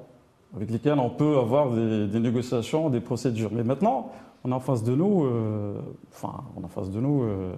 avec 0.56 0.72
lesquels 0.72 1.00
on 1.00 1.10
peut 1.10 1.38
avoir 1.38 1.72
des, 1.72 2.20
négociations, 2.20 2.90
des 2.90 3.02
procédures. 3.02 3.50
Mais 3.52 3.64
maintenant, 3.64 4.12
on 4.44 4.52
a 4.54 4.56
en 4.56 4.60
face 4.62 4.84
de 4.84 4.96
nous, 4.96 5.26
euh, 5.26 5.78
enfin, 6.14 6.44
on 6.56 6.62
a 6.62 6.66
en 6.66 6.70
face 6.70 6.90
de 6.90 7.00
nous... 7.02 7.24
Euh, 7.24 7.54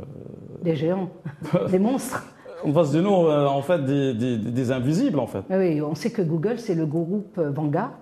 des 0.64 0.76
géants, 0.76 1.10
des 1.70 1.78
monstres 1.78 2.26
on 2.64 2.74
passe 2.74 2.92
de 2.92 3.02
nous, 3.02 3.12
euh, 3.12 3.48
en 3.48 3.62
fait, 3.62 3.84
des, 3.84 4.72
invisibles, 4.72 5.20
en 5.20 5.28
fait. 5.28 5.44
Oui, 5.50 5.82
on 5.82 5.96
sait 5.96 6.12
que 6.12 6.22
Google, 6.22 6.60
c'est 6.60 6.76
le 6.76 6.86
groupe 6.86 7.38
euh, 7.38 7.52
Vanguard. 7.52 8.00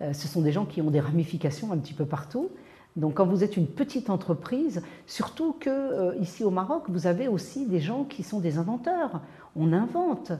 Euh, 0.00 0.12
ce 0.12 0.28
sont 0.28 0.40
des 0.40 0.52
gens 0.52 0.64
qui 0.64 0.80
ont 0.80 0.90
des 0.90 1.00
ramifications 1.00 1.72
un 1.72 1.78
petit 1.78 1.94
peu 1.94 2.04
partout. 2.04 2.50
Donc, 2.96 3.14
quand 3.14 3.26
vous 3.26 3.44
êtes 3.44 3.56
une 3.56 3.66
petite 3.66 4.10
entreprise, 4.10 4.82
surtout 5.06 5.52
que 5.52 6.18
ici 6.18 6.42
au 6.42 6.50
Maroc, 6.50 6.84
vous 6.88 7.06
avez 7.06 7.28
aussi 7.28 7.66
des 7.66 7.78
gens 7.78 8.04
qui 8.04 8.24
sont 8.24 8.40
des 8.40 8.58
inventeurs. 8.58 9.20
On 9.54 9.72
invente. 9.72 10.32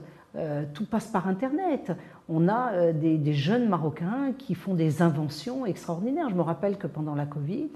tout 0.75 0.85
passe 0.85 1.07
par 1.07 1.29
Internet. 1.29 1.93
On 2.29 2.49
a 2.49 2.93
des, 2.93 3.33
jeunes 3.33 3.69
Marocains 3.69 4.33
qui 4.37 4.57
font 4.57 4.75
des 4.75 5.01
inventions 5.01 5.65
extraordinaires. 5.65 6.29
Je 6.29 6.35
me 6.35 6.43
rappelle 6.43 6.77
que 6.77 6.89
pendant 6.89 7.15
la 7.15 7.25
Covid, 7.25 7.71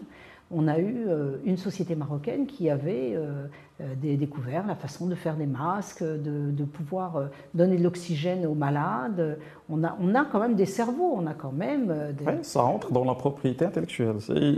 on 0.51 0.69
a 0.69 0.79
eu 0.79 1.07
euh, 1.09 1.37
une 1.45 1.57
société 1.57 1.95
marocaine 1.95 2.47
qui 2.47 2.69
avait 2.71 3.15
euh, 3.15 3.47
euh, 3.81 4.17
découvert 4.17 4.67
la 4.67 4.75
façon 4.75 5.07
de 5.07 5.15
faire 5.15 5.37
des 5.37 5.47
masques, 5.47 6.03
de, 6.03 6.65
pouvoir 6.65 7.29
donner 7.55 7.77
de 7.77 7.83
l'oxygène 7.83 8.47
aux 8.47 8.55
malades. 8.55 9.39
On 9.69 9.83
a, 9.85 9.97
on 10.01 10.15
a 10.15 10.25
quand 10.25 10.41
même 10.41 10.55
des 10.55 10.67
cerveaux, 10.67 11.15
on 11.17 11.27
a 11.27 11.35
quand 11.35 11.53
même... 11.53 11.93
Des... 12.17 12.43
ça 12.43 12.63
entre 12.63 12.93
dans 12.93 13.05
la 13.05 13.15
propriété 13.15 13.65
intellectuelle. 13.65 14.17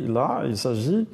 là, 0.09 0.43
il 0.47 0.57
s'agit 0.57 1.07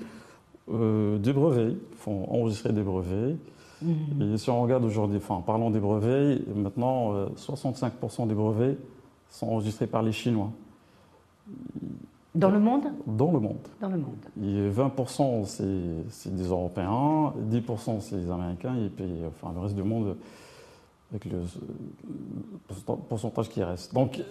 des 0.69 1.33
brevets. 1.33 1.73
Il 1.73 1.99
faut 1.99 2.27
enregistrer 2.29 2.73
des 2.73 2.83
brevets. 2.83 3.37
Mhm. 3.83 4.35
Et 4.35 4.39
si 4.39 4.49
on 4.51 4.63
regarde 4.63 4.85
aujourd'hui, 4.85 5.19
enfin, 5.19 5.43
parlons 5.45 5.71
des 5.71 5.81
brevets, 5.81 6.41
maintenant, 6.55 7.27
65% 7.37 8.27
des 8.27 8.35
brevets 8.35 8.77
sont 9.29 9.49
enregistrés 9.49 9.87
par 9.87 10.03
les 10.03 10.13
Chinois. 10.13 10.51
Dans 12.35 12.51
le 12.51 12.61
monde 12.61 12.85
Dans 13.07 13.31
le 13.31 13.41
monde. 13.41 13.69
Dans 13.81 13.89
le 13.89 13.99
monde. 13.99 14.17
Et 14.43 14.71
20% 14.71 15.45
c'est 16.09 16.35
des 16.35 16.49
Européens, 16.49 17.35
10% 17.51 18.01
c'est 18.01 18.17
des 18.17 18.31
Américains, 18.31 18.75
et 18.77 18.89
puis 18.89 19.07
enfin, 19.27 19.53
le 19.55 19.61
reste 19.61 19.75
du 19.75 19.83
monde 19.83 20.17
avec 21.11 21.27
le 21.27 21.43
pourcentage 23.09 23.49
qui 23.51 23.63
reste. 23.63 23.93
Donc 23.93 24.23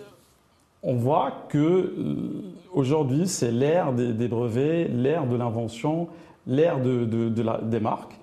on 0.83 0.95
voit 0.95 1.45
que 1.49 1.57
euh, 1.57 2.41
aujourd'hui, 2.73 3.27
c'est 3.27 3.51
l'ère 3.51 3.93
des, 3.93 4.27
brevets, 4.27 4.87
l'ère 4.87 5.27
de 5.27 5.35
l'invention, 5.35 6.07
l'ère 6.47 6.81
de, 6.81 7.05
des 7.61 7.79
marques. 7.79 8.17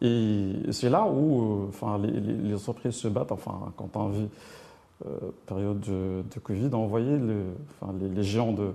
Et 0.00 0.52
c'est 0.70 0.88
là 0.88 1.06
où 1.06 1.40
euh, 1.40 1.66
enfin, 1.68 1.98
les, 1.98 2.54
entreprises 2.54 2.94
se 2.94 3.08
battent. 3.08 3.32
Enfin, 3.32 3.72
quand 3.76 3.96
on 3.96 4.08
vit 4.08 4.28
euh, 5.06 5.18
période 5.46 5.80
de, 5.80 6.40
Covid, 6.42 6.70
on 6.72 6.86
voyait 6.86 7.18
le, 7.18 7.42
enfin, 7.80 7.92
les, 8.00 8.22
géants 8.22 8.52
de 8.52 8.72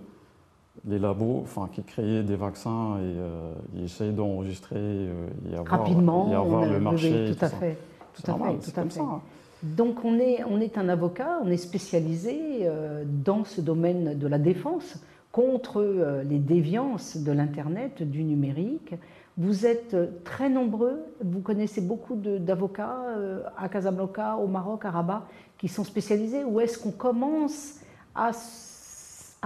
les 0.86 1.00
labos 1.00 1.41
enfin, 1.43 1.69
qui 1.72 1.84
créaient 1.84 2.24
des 2.24 2.36
vaccins 2.36 2.98
et 2.98 3.17
euh, 3.17 3.54
ils 3.76 3.86
essayaient 3.86 4.12
d'enregistrer 4.12 5.06
et 5.50 5.56
avoir, 5.56 5.80
Rapidement, 5.80 6.32
et 6.32 6.36
avoir 6.36 6.65
le 6.65 6.80
marché. 6.80 7.32
tout, 7.34 7.46
à 7.46 7.50
fait. 7.50 7.78
Tout 8.13 8.32
à 8.32 8.36
fait. 8.36 8.72
Tout 8.72 8.80
à 8.80 8.84
fait. 8.86 9.00
Hein. 9.00 9.22
Donc 9.63 10.04
on 10.04 10.19
est, 10.19 10.43
on 10.43 10.60
est 10.60 10.78
un 10.78 10.89
avocat, 10.89 11.39
on 11.43 11.50
est 11.50 11.58
spécialisé 11.58 12.67
dans 13.06 13.46
ce 13.46 13.62
domaine 13.62 14.17
de 14.19 14.28
la 14.28 14.38
défense 14.38 14.98
contre 15.32 16.22
les 16.30 16.38
déviances 16.38 17.15
de 17.15 17.32
l'Internet, 17.32 18.04
du 18.04 18.26
numérique. 18.26 18.93
Vous 19.38 19.65
êtes 19.65 20.24
très 20.24 20.48
nombreux, 20.48 21.04
vous 21.24 21.41
connaissez 21.41 21.82
beaucoup 21.82 22.15
d'avocats 22.15 23.00
euh, 23.17 23.41
à 23.58 23.67
Casablanca, 23.67 24.36
au 24.36 24.46
Maroc, 24.46 24.86
à 24.86 24.91
Rabat, 24.91 25.26
qui 25.58 25.67
sont 25.67 25.84
spécialisés, 25.84 26.43
ou 26.43 26.60
est-ce 26.60 26.78
qu'on 26.78 26.91
commence 26.91 27.80
à, 28.13 28.32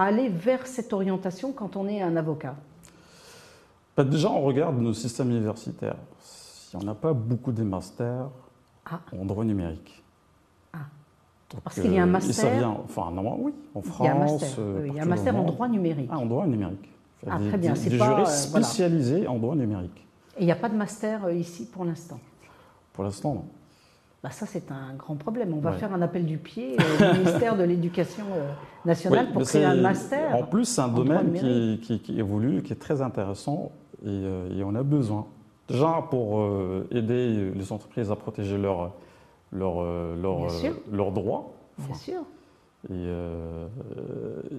aller 0.04 0.30
vers 0.30 0.66
cette 0.68 0.94
orientation 0.94 1.52
quand 1.52 1.76
on 1.76 1.88
est 1.88 2.02
un 2.02 2.16
avocat 2.16 2.56
bah, 3.96 4.04
Déjà, 4.04 4.30
on 4.30 4.42
regarde 4.42 4.80
nos 4.80 4.94
systèmes 4.94 5.32
universitaires. 5.32 5.98
Il 6.74 6.80
n'y 6.80 6.86
en 6.86 6.92
a 6.92 6.96
pas 6.96 7.14
beaucoup 7.14 7.52
des 7.52 7.64
masters 7.64 8.30
ah. 8.86 9.00
en 9.18 9.26
droit 9.26 9.44
numérique. 9.44 10.04
Ah. 10.74 10.80
Parce 11.64 11.80
qu'il 11.80 11.94
y 11.94 11.98
a 11.98 12.04
un 12.04 12.08
euh, 12.08 12.12
master. 12.12 12.70
enfin, 12.84 13.12
non, 13.12 13.38
oui, 13.40 13.54
en 13.74 13.82
France. 13.82 14.00
Il 14.02 14.06
y 14.06 14.10
a 14.10 14.16
un 14.16 14.20
master, 14.20 14.50
euh, 14.60 14.86
il 14.88 14.94
y 14.94 15.00
a 15.00 15.04
un 15.04 15.06
master 15.06 15.36
en 15.36 15.44
droit 15.44 15.68
numérique. 15.68 16.10
Ah, 16.12 16.20
en 16.20 16.26
droit 16.26 16.46
numérique. 16.46 16.92
Ah, 17.26 17.40
très 17.40 17.58
bien. 17.58 17.74
Des, 17.74 17.90
des 17.90 17.98
juristes 17.98 18.50
spécialisés 18.50 19.28
en 19.28 19.38
droit 19.38 19.56
numérique. 19.56 20.06
Et 20.38 20.42
il 20.42 20.46
n'y 20.46 20.52
a 20.52 20.56
pas 20.56 20.70
de 20.70 20.76
master 20.76 21.26
euh, 21.26 21.34
ici 21.34 21.66
pour 21.66 21.84
l'instant 21.84 22.20
Pour 22.94 23.04
l'instant, 23.04 23.34
non. 23.34 23.46
Bah 24.24 24.32
ça, 24.32 24.48
c'est 24.48 24.72
un 24.72 24.96
grand 24.98 25.16
problème. 25.16 25.54
On 25.54 25.60
va 25.60 25.74
faire 25.74 25.94
un 25.94 26.02
appel 26.02 26.26
du 26.26 26.38
pied 26.38 26.76
au 26.76 27.14
ministère 27.14 27.56
de 27.56 27.64
l'Éducation 27.64 28.26
euh, 28.34 28.52
nationale 28.84 29.32
pour 29.32 29.44
créer 29.44 29.64
un 29.64 29.76
master. 29.76 30.36
En 30.36 30.44
plus, 30.44 30.66
c'est 30.66 30.82
un 30.82 30.88
domaine 30.88 31.34
qui, 31.82 32.00
qui, 32.00 32.20
évolue, 32.20 32.64
qui 32.64 32.74
est 32.74 32.78
très 32.78 33.02
intéressant 33.02 33.72
euh, 34.06 34.58
et, 34.58 34.64
on 34.64 34.74
a 34.74 34.82
besoin. 34.82 35.28
Déjà, 35.70 36.04
pour 36.10 36.50
aider 36.92 37.52
les 37.54 37.72
entreprises 37.74 38.10
à 38.10 38.16
protéger 38.16 38.58
leurs 38.58 38.94
leur, 39.52 39.84
leur, 40.16 40.48
leur, 40.92 41.12
droits. 41.12 41.52
Bien 41.78 41.96
sûr. 41.96 42.22
Et, 42.90 43.06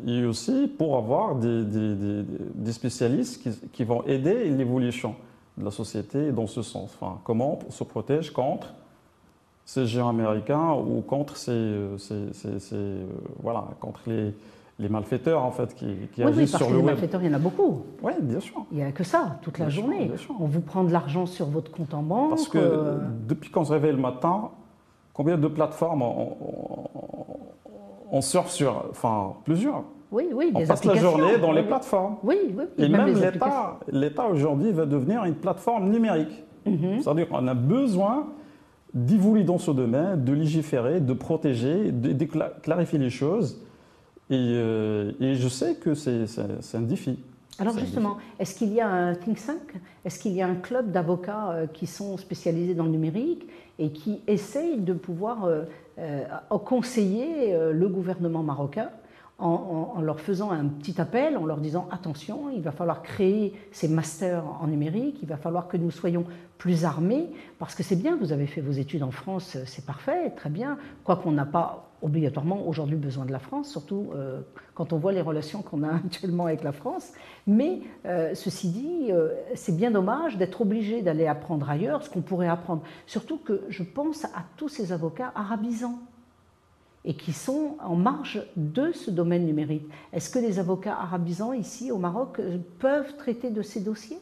et, 0.06 0.24
aussi 0.24 0.68
pour 0.68 0.98
avoir 0.98 1.34
des, 1.34 1.64
des, 1.64 2.24
des 2.54 2.72
spécialistes 2.72 3.42
qui, 3.42 3.50
qui, 3.72 3.84
vont 3.84 4.04
aider 4.04 4.50
l'évolution 4.50 5.14
de 5.56 5.64
la 5.64 5.70
société 5.70 6.30
dans 6.30 6.46
ce 6.46 6.62
sens. 6.62 6.96
Enfin, 7.00 7.20
comment 7.24 7.58
on 7.66 7.70
se 7.70 7.84
protège 7.84 8.30
contre 8.30 8.74
ces 9.68 9.84
géants 9.84 10.08
américains 10.08 10.72
ou 10.72 11.02
contre 11.02 11.36
ces, 11.36 11.50
euh, 11.52 13.04
voilà, 13.42 13.64
contre 13.80 14.00
les, 14.06 14.34
les, 14.78 14.88
malfaiteurs 14.88 15.44
en 15.44 15.50
fait 15.50 15.74
qui, 15.74 15.84
qui 16.14 16.24
oui, 16.24 16.28
agissent 16.30 16.54
oui, 16.54 16.58
sur 16.58 16.70
le 16.70 16.78
les 16.78 16.82
malfaiteurs, 16.82 17.22
il 17.22 17.28
y 17.28 17.30
en 17.30 17.34
a 17.34 17.38
beaucoup. 17.38 17.82
Oui, 18.02 18.12
bien 18.22 18.40
sûr. 18.40 18.64
Il 18.72 18.78
n'y 18.78 18.82
a 18.82 18.92
que 18.92 19.04
ça 19.04 19.38
toute 19.42 19.58
la 19.58 19.68
journée. 19.68 20.10
on 20.40 20.46
vous 20.46 20.62
prend 20.62 20.84
de 20.84 20.90
l'argent 20.90 21.26
sur 21.26 21.44
votre 21.50 21.70
compte 21.70 21.92
en 21.92 22.02
banque. 22.02 22.30
Parce 22.30 22.48
que 22.48 22.56
euh, 22.56 22.96
depuis 23.28 23.50
qu'on 23.50 23.66
se 23.66 23.72
réveille 23.72 23.92
le 23.92 23.98
matin, 24.00 24.48
combien 25.12 25.36
de 25.36 25.48
plateformes 25.48 26.00
on, 26.00 26.38
on, 28.10 28.22
surfe 28.22 28.48
sur, 28.48 28.86
enfin 28.90 29.34
plusieurs. 29.44 29.82
Oui, 30.10 30.28
oui, 30.32 30.50
On 30.54 30.66
passe 30.66 30.82
la 30.86 30.94
journée 30.94 31.36
dans 31.36 31.52
les 31.52 31.62
plateformes. 31.62 32.16
Oui, 32.22 32.54
oui. 32.56 32.64
Et 32.78 32.88
même, 32.88 33.14
l'État 33.92 34.26
aujourd'hui 34.28 34.72
va 34.72 34.86
devenir 34.86 35.24
une 35.24 35.34
plateforme 35.34 35.90
numérique. 35.90 36.42
Mhm. 36.64 37.02
C'est-à-dire 37.02 37.28
qu'on 37.28 37.46
a 37.46 37.54
besoin 37.54 38.28
d'évoluer 38.94 39.44
dans 39.44 39.58
ce 39.58 39.70
domaine, 39.70 40.24
de 40.24 40.32
légiférer, 40.32 41.00
de 41.00 41.12
protéger, 41.12 41.92
de, 41.92 42.24
clarifier 42.62 42.98
les 42.98 43.10
choses. 43.10 43.60
Euh, 44.30 45.12
et, 45.20 45.34
je 45.34 45.48
sais 45.48 45.74
que 45.76 45.94
c'est 45.94 46.26
un 46.74 46.80
défi. 46.80 47.18
Alors 47.58 47.76
justement, 47.76 48.18
est-ce 48.38 48.54
qu'il 48.54 48.72
y 48.72 48.80
a 48.80 48.88
un 48.88 49.14
think 49.14 49.44
tank? 49.44 49.80
Est-ce 50.04 50.20
qu'il 50.20 50.32
y 50.32 50.42
a 50.42 50.46
un 50.46 50.54
club 50.54 50.92
d'avocats 50.92 51.50
euh, 51.50 51.66
qui 51.66 51.86
sont 51.86 52.16
spécialisés 52.16 52.74
dans 52.74 52.84
le 52.84 52.90
numérique 52.90 53.48
et 53.80 53.90
qui 53.90 54.20
essayent 54.28 54.80
de 54.80 54.92
pouvoir 54.92 55.44
euh, 55.44 55.64
conseiller 56.64 57.56
le 57.72 57.88
gouvernement 57.88 58.42
marocain 58.42 58.90
en, 59.38 60.00
leur 60.00 60.20
faisant 60.20 60.50
un 60.50 60.66
petit 60.66 61.00
appel, 61.00 61.36
en 61.36 61.46
leur 61.46 61.58
disant 61.58 61.88
attention, 61.92 62.50
il 62.50 62.60
va 62.60 62.72
falloir 62.72 63.02
créer 63.02 63.54
ces 63.70 63.86
masters 63.86 64.44
en 64.60 64.66
numérique, 64.66 65.18
il 65.22 65.28
va 65.28 65.36
falloir 65.36 65.68
que 65.68 65.76
nous 65.76 65.92
soyons 65.92 66.24
plus 66.58 66.84
armés, 66.84 67.30
parce 67.60 67.76
que 67.76 67.84
c'est 67.84 67.94
bien, 67.94 68.16
vous 68.16 68.32
avez 68.32 68.46
fait 68.46 68.60
vos 68.60 68.72
études 68.72 69.04
en 69.04 69.12
France, 69.12 69.56
c'est 69.64 69.86
parfait, 69.86 70.30
très 70.30 70.50
bien, 70.50 70.76
quoiqu'on 71.04 71.30
n'a 71.30 71.46
pas 71.46 71.88
obligatoirement 72.02 72.66
aujourd'hui 72.66 72.96
besoin 72.96 73.24
de 73.26 73.32
la 73.32 73.38
France, 73.38 73.70
surtout 73.70 74.10
euh, 74.14 74.40
quand 74.74 74.92
on 74.92 74.98
voit 74.98 75.12
les 75.12 75.20
relations 75.20 75.62
qu'on 75.62 75.84
a 75.84 75.94
actuellement 75.94 76.46
avec 76.46 76.64
la 76.64 76.72
France. 76.72 77.12
Mais 77.46 77.80
euh, 78.06 78.34
ceci 78.34 78.70
dit, 78.70 79.06
euh, 79.10 79.34
c'est 79.54 79.76
bien 79.76 79.92
dommage 79.92 80.36
d'être 80.36 80.60
obligé 80.60 81.02
d'aller 81.02 81.26
apprendre 81.26 81.68
ailleurs 81.70 82.02
ce 82.02 82.10
qu'on 82.10 82.22
pourrait 82.22 82.48
apprendre. 82.48 82.82
Surtout 83.06 83.38
que 83.38 83.62
je 83.68 83.82
pense 83.84 84.24
à 84.24 84.44
tous 84.56 84.68
ces 84.68 84.92
avocats 84.92 85.32
arabisants 85.34 86.00
et 87.08 87.14
qui 87.14 87.32
sont 87.32 87.78
en 87.80 87.96
marge 87.96 88.42
de 88.54 88.92
ce 88.92 89.10
domaine 89.10 89.46
numérique. 89.46 89.88
Est-ce 90.12 90.28
que 90.28 90.38
les 90.38 90.58
avocats 90.58 90.94
arabisants 90.94 91.54
ici 91.54 91.90
au 91.90 91.96
Maroc 91.96 92.38
peuvent 92.78 93.16
traiter 93.16 93.50
de 93.50 93.62
ces 93.62 93.80
dossiers? 93.80 94.18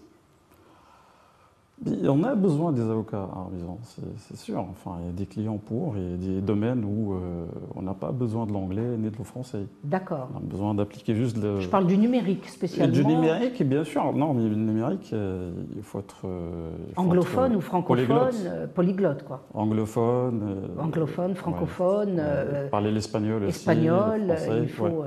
On 1.84 2.24
a 2.24 2.34
besoin 2.34 2.72
des 2.72 2.82
avocats 2.82 3.28
arabisants, 3.30 3.78
c'est 4.16 4.36
sûr. 4.36 4.60
Enfin, 4.60 4.96
il 5.00 5.06
y 5.06 5.08
a 5.10 5.12
des 5.12 5.26
clients 5.26 5.58
pour 5.58 5.96
et 5.96 6.16
des 6.16 6.40
domaines 6.40 6.84
où 6.84 7.12
euh, 7.14 7.44
on 7.74 7.82
n'a 7.82 7.92
pas 7.92 8.12
besoin 8.12 8.46
de 8.46 8.52
l'anglais 8.52 8.96
ni 8.96 9.10
de 9.10 9.16
le 9.16 9.24
français. 9.24 9.66
D'accord. 9.84 10.28
On 10.34 10.38
a 10.38 10.40
besoin 10.40 10.74
d'appliquer 10.74 11.14
juste 11.14 11.36
le. 11.36 11.60
Je 11.60 11.68
parle 11.68 11.86
du 11.86 11.98
numérique 11.98 12.48
spécialement. 12.48 12.92
du 12.92 13.04
numérique, 13.04 13.62
bien 13.62 13.84
sûr. 13.84 14.12
Non, 14.14 14.32
mais 14.32 14.48
le 14.48 14.54
numérique, 14.54 15.10
euh, 15.12 15.52
il 15.76 15.82
faut 15.82 15.98
être. 15.98 16.22
Euh, 16.24 16.70
Anglophone 16.96 17.56
ou 17.56 17.60
francophone 17.60 18.68
polyglotte. 18.74 19.22
quoi. 19.24 19.42
Anglophone. 19.52 20.70
Anglophone, 20.78 21.34
francophone. 21.34 22.22
parler 22.70 22.90
l'espagnol 22.90 23.44
aussi. 23.44 23.58
Espagnol, 23.58 24.34
il 24.62 24.68
faut. 24.68 25.04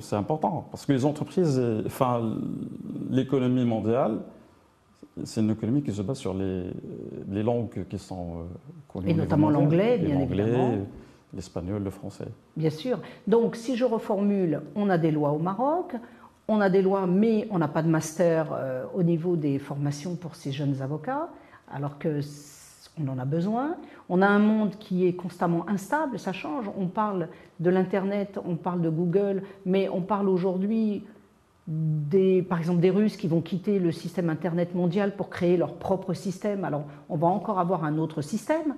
C'est 0.00 0.16
important 0.16 0.66
parce 0.70 0.86
que 0.86 0.92
les 0.92 1.04
entreprises, 1.04 1.60
enfin, 1.86 2.22
l'économie 3.10 3.64
mondiale 3.64 4.20
c'est 5.24 5.40
une 5.40 5.50
économie 5.50 5.82
qui 5.82 5.92
se 5.92 6.02
base 6.02 6.18
sur 6.18 6.34
les, 6.34 6.64
les 7.28 7.42
langues 7.42 7.84
qui 7.88 7.98
sont 7.98 8.28
euh, 8.28 8.42
connues. 8.86 9.10
Et 9.10 9.14
notamment 9.14 9.50
l'anglais, 9.50 9.98
bien 9.98 10.20
évidemment. 10.20 10.78
L'espagnol, 11.34 11.82
le 11.82 11.90
français. 11.90 12.28
Bien 12.56 12.70
sûr. 12.70 13.00
Donc, 13.26 13.54
si 13.54 13.76
je 13.76 13.84
reformule, 13.84 14.62
on 14.74 14.88
a 14.88 14.96
des 14.96 15.10
lois 15.10 15.32
au 15.32 15.38
Maroc, 15.38 15.94
on 16.48 16.62
a 16.62 16.70
des 16.70 16.80
lois, 16.80 17.06
mais 17.06 17.46
on 17.50 17.58
n'a 17.58 17.68
pas 17.68 17.82
de 17.82 17.88
master 17.88 18.48
euh, 18.52 18.84
au 18.94 19.02
niveau 19.02 19.36
des 19.36 19.58
formations 19.58 20.16
pour 20.16 20.34
ces 20.36 20.52
jeunes 20.52 20.80
avocats, 20.80 21.28
alors 21.70 21.98
que 21.98 22.20
on 23.00 23.08
en 23.08 23.18
a 23.18 23.24
besoin. 23.24 23.76
On 24.08 24.22
a 24.22 24.26
un 24.26 24.38
monde 24.38 24.70
qui 24.78 25.06
est 25.06 25.12
constamment 25.12 25.68
instable, 25.68 26.18
ça 26.18 26.32
change. 26.32 26.64
On 26.78 26.86
parle 26.86 27.28
de 27.60 27.70
l'Internet, 27.70 28.38
on 28.44 28.56
parle 28.56 28.80
de 28.80 28.90
Google, 28.90 29.42
mais 29.66 29.88
on 29.88 30.00
parle 30.00 30.28
aujourd'hui 30.28 31.04
par 32.48 32.58
exemple 32.58 32.80
des 32.80 32.90
Russes 32.90 33.16
qui 33.16 33.28
vont 33.28 33.40
quitter 33.40 33.78
le 33.78 33.92
système 33.92 34.30
Internet 34.30 34.74
mondial 34.74 35.14
pour 35.14 35.28
créer 35.28 35.56
leur 35.56 35.74
propre 35.74 36.14
système. 36.14 36.64
Alors 36.64 36.84
on 37.08 37.16
va 37.16 37.26
encore 37.26 37.58
avoir 37.58 37.84
un 37.84 37.98
autre 37.98 38.22
système. 38.22 38.74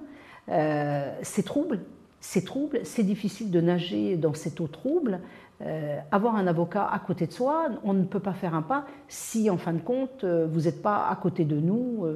Euh, 0.49 1.13
c'est 1.23 1.45
trouble, 1.45 1.81
c'est 2.21 2.45
trouble, 2.45 2.81
c'est 2.83 3.05
difficile 3.05 3.51
de 3.51 3.61
nager 3.61 4.17
dans 4.17 4.35
cette 4.35 4.61
eau 4.61 4.67
trouble. 4.67 5.21
Euh, 5.63 5.99
avoir 6.11 6.37
un 6.37 6.47
avocat 6.47 6.89
à 6.91 6.99
côté 6.99 7.27
de 7.27 7.33
soi, 7.33 7.69
on 7.85 7.93
ne 7.93 8.05
peut 8.05 8.21
pas 8.21 8.33
faire 8.33 8.55
un 8.55 8.63
pas 8.63 8.87
si 9.09 9.51
en 9.51 9.59
fin 9.59 9.75
de 9.75 9.81
compte 9.81 10.25
euh, 10.25 10.49
vous 10.51 10.63
n'êtes 10.63 10.83
pas 10.83 11.07
à 11.09 11.17
côté 11.17 11.45
de 11.45 11.57
nous. 11.57 12.07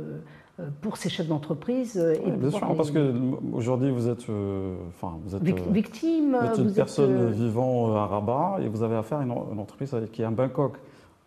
Pour 0.80 0.96
ces 0.96 1.08
chefs 1.08 1.26
d'entreprise. 1.26 1.96
Euh, 1.96 2.14
bien 2.36 2.50
sûr, 2.50 2.76
parce 2.76 2.92
qu'aujourd'hui 2.92 3.90
vous 3.90 4.08
êtes, 4.08 4.28
euh, 4.30 4.76
enfin, 4.88 5.18
vous 5.24 5.34
êtes 5.34 5.42
victime, 5.42 6.36
vous 6.40 6.46
êtes 6.46 6.58
une 6.58 6.72
personne 6.72 7.30
vivant 7.30 7.94
à 7.96 8.06
Rabat 8.06 8.58
et 8.62 8.68
vous 8.68 8.82
avez 8.82 8.96
affaire 8.96 9.18
à 9.18 9.24
une, 9.24 9.32
entreprise 9.32 9.94
qui 10.12 10.22
est 10.22 10.24
à 10.24 10.30
Bangkok. 10.30 10.76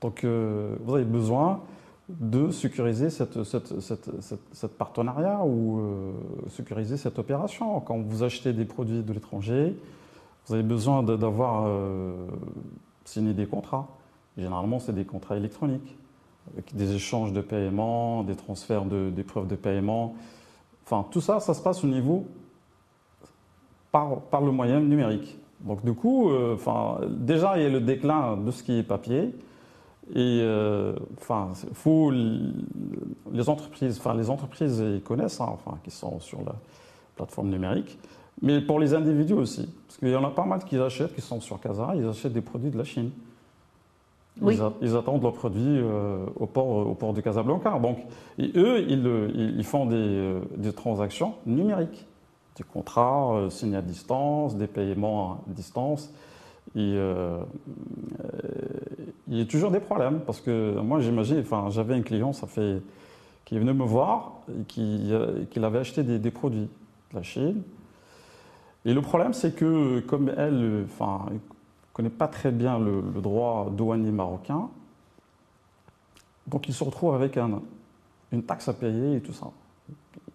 Donc 0.01 0.23
vous 0.23 0.95
avez 0.95 1.05
besoin 1.05 1.61
de 2.07 2.51
sécuriser 2.51 3.09
cette, 3.09 3.43
cette, 3.43 3.73
cette, 4.53 4.77
partenariat 4.77 5.43
ou 5.43 5.81
sécuriser 6.49 6.95
cette 6.95 7.19
opération. 7.19 7.81
Quand 7.81 7.99
vous 7.99 8.23
achetez 8.23 8.53
des 8.53 8.63
produits 8.63 9.03
de 9.03 9.11
l'étranger, 9.11 9.75
vous 10.45 10.53
avez 10.53 10.63
besoin 10.63 11.03
d'avoir 11.03 11.69
signé 13.03 13.33
des 13.33 13.45
contrats. 13.45 13.87
Généralement, 14.37 14.79
c'est 14.79 14.93
des 14.93 15.03
contrats 15.03 15.35
électroniques 15.35 15.97
des 16.73 16.93
échanges 16.93 17.33
de 17.33 17.41
paiement, 17.41 18.23
des 18.23 18.35
transferts 18.35 18.85
de, 18.85 19.09
des 19.09 19.23
preuves 19.23 19.47
de 19.47 19.55
paiement. 19.55 20.15
Enfin, 20.85 21.05
tout 21.11 21.21
ça, 21.21 21.39
ça 21.39 21.53
se 21.53 21.61
passe 21.61 21.83
au 21.83 21.87
niveau 21.87 22.25
par, 23.91 24.41
le 24.41 24.51
moyen 24.51 24.79
numérique. 24.79 25.37
Donc 25.61 25.83
du 25.83 25.93
coup, 25.93 26.29
euh, 26.29 26.53
enfin, 26.53 26.99
déjà 27.09 27.57
il 27.57 27.63
y 27.63 27.65
a 27.65 27.69
le 27.69 27.81
déclin 27.81 28.37
de 28.37 28.51
ce 28.51 28.63
qui 28.63 28.77
est 28.77 28.83
papier. 28.83 29.33
Et 30.13 30.39
euh, 30.41 30.95
enfin, 31.17 31.49
faut 31.73 32.11
les 32.11 33.49
entreprises, 33.49 33.97
enfin 33.99 34.15
les 34.15 34.29
entreprises 34.29 34.81
connaissent, 35.03 35.41
hein, 35.41 35.49
enfin, 35.49 35.77
qui 35.83 35.91
sont 35.91 36.19
sur 36.19 36.39
la 36.45 36.55
plateforme 37.15 37.49
numérique, 37.49 37.97
mais 38.41 38.61
pour 38.61 38.79
les 38.79 38.93
individus 38.93 39.33
aussi, 39.33 39.67
parce 39.85 39.97
qu'il 39.97 40.09
y 40.09 40.15
en 40.15 40.23
a 40.23 40.29
pas 40.29 40.45
mal 40.45 40.63
qui 40.63 40.77
achètent, 40.77 41.13
qui 41.13 41.21
sont 41.21 41.41
sur 41.41 41.59
Casa, 41.59 41.91
ils 41.95 42.07
achètent 42.07 42.33
des 42.33 42.41
produits 42.41 42.69
de 42.69 42.77
la 42.77 42.85
Chine. 42.85 43.11
Ils, 44.81 44.95
attendent 44.95 45.23
leurs 45.23 45.33
produits 45.33 45.79
euh, 45.79 46.25
au, 46.35 46.45
port, 46.45 46.87
au 46.87 46.93
port 46.93 47.13
de 47.13 47.21
Casablanca. 47.21 47.79
Donc, 47.79 47.99
eux, 48.39 48.85
ils, 48.87 49.63
font 49.63 49.85
des, 49.85 50.35
des 50.57 50.73
transactions 50.73 51.33
numériques 51.45 52.05
des 52.57 52.63
contrats 52.63 53.35
euh, 53.35 53.49
signés 53.49 53.77
à 53.77 53.81
distance, 53.81 54.55
des 54.55 54.67
paiements 54.67 55.31
à 55.31 55.39
distance. 55.47 56.11
Et, 56.75 56.79
euh, 56.95 57.39
il 59.27 59.37
y 59.37 59.41
a 59.41 59.45
toujours 59.45 59.71
des 59.71 59.79
problèmes 59.79 60.21
parce 60.25 60.41
que 60.41 60.79
moi 60.79 60.99
j'imagine, 60.99 61.39
enfin 61.39 61.67
j'avais 61.69 61.95
un 61.95 62.01
client, 62.01 62.33
ça 62.33 62.47
fait, 62.47 62.81
qui 63.45 63.55
est 63.55 63.59
venu 63.59 63.73
me 63.73 63.83
voir 63.83 64.33
et 64.49 64.63
qui, 64.63 65.09
euh, 65.11 65.45
avait 65.55 65.79
acheté 65.79 66.03
des, 66.03 66.31
produits 66.31 66.69
de 67.11 67.15
la 67.15 67.23
Chine. 67.23 67.61
Et 68.85 68.93
le 68.93 69.01
problème 69.01 69.33
c'est 69.33 69.55
que 69.55 69.99
comme 70.01 70.31
elle, 70.35 70.85
enfin, 70.85 71.25
connaît 71.97 72.09
pas 72.11 72.27
très 72.27 72.51
bien 72.51 72.77
le, 72.77 73.01
droit 73.21 73.71
douanier 73.71 74.11
marocain, 74.11 74.69
donc 76.45 76.67
il 76.67 76.73
se 76.73 76.83
retrouve 76.83 77.15
avec 77.15 77.37
un, 77.37 77.59
une 78.31 78.43
taxe 78.43 78.69
à 78.69 78.73
payer 78.73 79.15
et 79.15 79.19
tout 79.19 79.33
ça. 79.33 79.47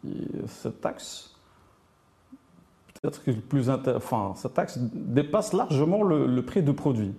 Et 0.04 0.26
cette 0.48 0.80
taxe, 0.80 1.36
peut-être 3.00 3.22
que 3.22 3.30
plus 3.30 3.70
enfin, 3.70 4.32
cette 4.34 4.54
taxe 4.54 4.76
dépasse 4.76 5.52
largement 5.52 6.02
le, 6.02 6.42
prix 6.42 6.64
du 6.64 6.72
produit. 6.72 7.14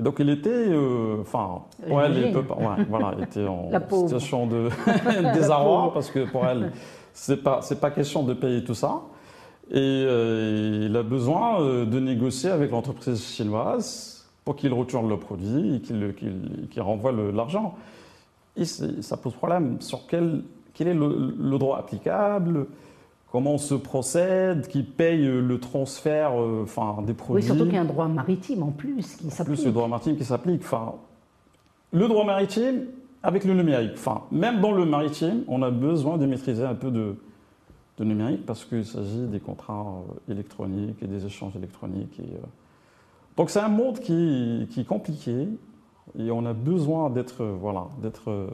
Et 0.00 0.02
donc 0.02 0.16
il 0.18 0.28
était, 0.30 0.50
euh, 0.50 1.20
enfin, 1.20 1.62
pour 1.86 2.02
elle, 2.02 2.16
il, 2.18 2.86
voilà, 2.88 3.14
était 3.22 3.46
en 3.46 3.70
situation 4.02 4.48
de 4.48 4.68
désarroi 5.32 5.92
parce 5.94 6.10
que 6.10 6.28
pour 6.28 6.44
elle, 6.44 6.72
c'est 7.12 7.40
pas, 7.40 7.62
c'est 7.62 7.78
pas 7.78 7.92
question 7.92 8.24
de 8.24 8.34
payer 8.34 8.64
tout 8.64 8.74
ça. 8.74 9.00
Et 9.70 9.76
euh, 9.76 10.86
il 10.88 10.96
a 10.96 11.02
besoin 11.02 11.60
euh, 11.60 11.84
de 11.84 12.00
négocier 12.00 12.50
avec 12.50 12.70
l'entreprise 12.70 13.22
chinoise 13.22 14.26
pour 14.44 14.56
qu'il 14.56 14.72
retourne 14.72 15.08
le 15.08 15.18
produit 15.18 15.76
et 15.76 15.80
qu'il, 15.80 16.80
renvoie 16.80 17.12
l'argent. 17.12 17.74
Et 18.56 18.64
ça 18.64 19.16
pose 19.18 19.34
problème 19.34 19.76
sur 19.80 20.06
quel, 20.06 20.42
quel 20.72 20.88
est 20.88 20.94
le 20.94 21.58
droit 21.58 21.78
applicable? 21.78 22.66
Comment 23.30 23.54
on 23.54 23.58
se 23.58 23.74
procède, 23.74 24.68
qui 24.68 24.82
paye 24.82 25.26
le 25.26 25.58
transfert 25.60 26.40
euh, 26.40 26.62
enfin, 26.62 27.02
des 27.06 27.12
produits? 27.12 27.42
Oui, 27.42 27.46
surtout 27.46 27.64
qu'il 27.64 27.74
y 27.74 27.76
a 27.78 27.82
un 27.82 27.84
droit 27.84 28.08
maritime 28.08 28.62
en 28.62 28.70
plus 28.70 29.16
qui 29.16 29.30
s'applique. 29.30 29.58
plus, 29.58 29.66
le 29.66 29.72
droit 29.72 29.86
maritime 29.86 30.16
qui 30.16 30.24
s'applique. 30.24 30.62
Enfin, 30.64 30.94
le 31.92 32.08
droit 32.08 32.24
maritime 32.24 32.86
avec 33.22 33.44
le 33.44 33.52
numérique. 33.52 33.92
Enfin, 33.94 34.22
même 34.32 34.62
dans 34.62 34.72
le 34.72 34.86
maritime, 34.86 35.42
on 35.46 35.60
a 35.60 35.70
besoin 35.70 36.16
de 36.16 36.24
maîtriser 36.24 36.64
un 36.64 36.74
peu 36.74 36.90
de, 36.90 37.16
numérique 38.04 38.46
parce 38.46 38.64
qu'il 38.64 38.84
s'agit 38.84 39.26
des 39.26 39.40
contrats 39.40 40.02
euh, 40.28 40.32
électroniques 40.32 41.02
et 41.02 41.06
des 41.06 41.24
échanges 41.26 41.56
électroniques. 41.56 42.18
Et, 42.20 42.34
euh, 42.34 42.46
Donc 43.36 43.50
c'est 43.50 43.60
un 43.60 43.68
monde 43.68 44.00
qui, 44.00 44.68
qui, 44.70 44.80
est 44.80 44.86
compliqué 44.86 45.48
et 46.18 46.30
on 46.30 46.44
a 46.46 46.52
besoin 46.52 47.10
d'être 47.10 47.44
voilà, 47.44 47.88
d'être 48.02 48.30
euh, 48.30 48.48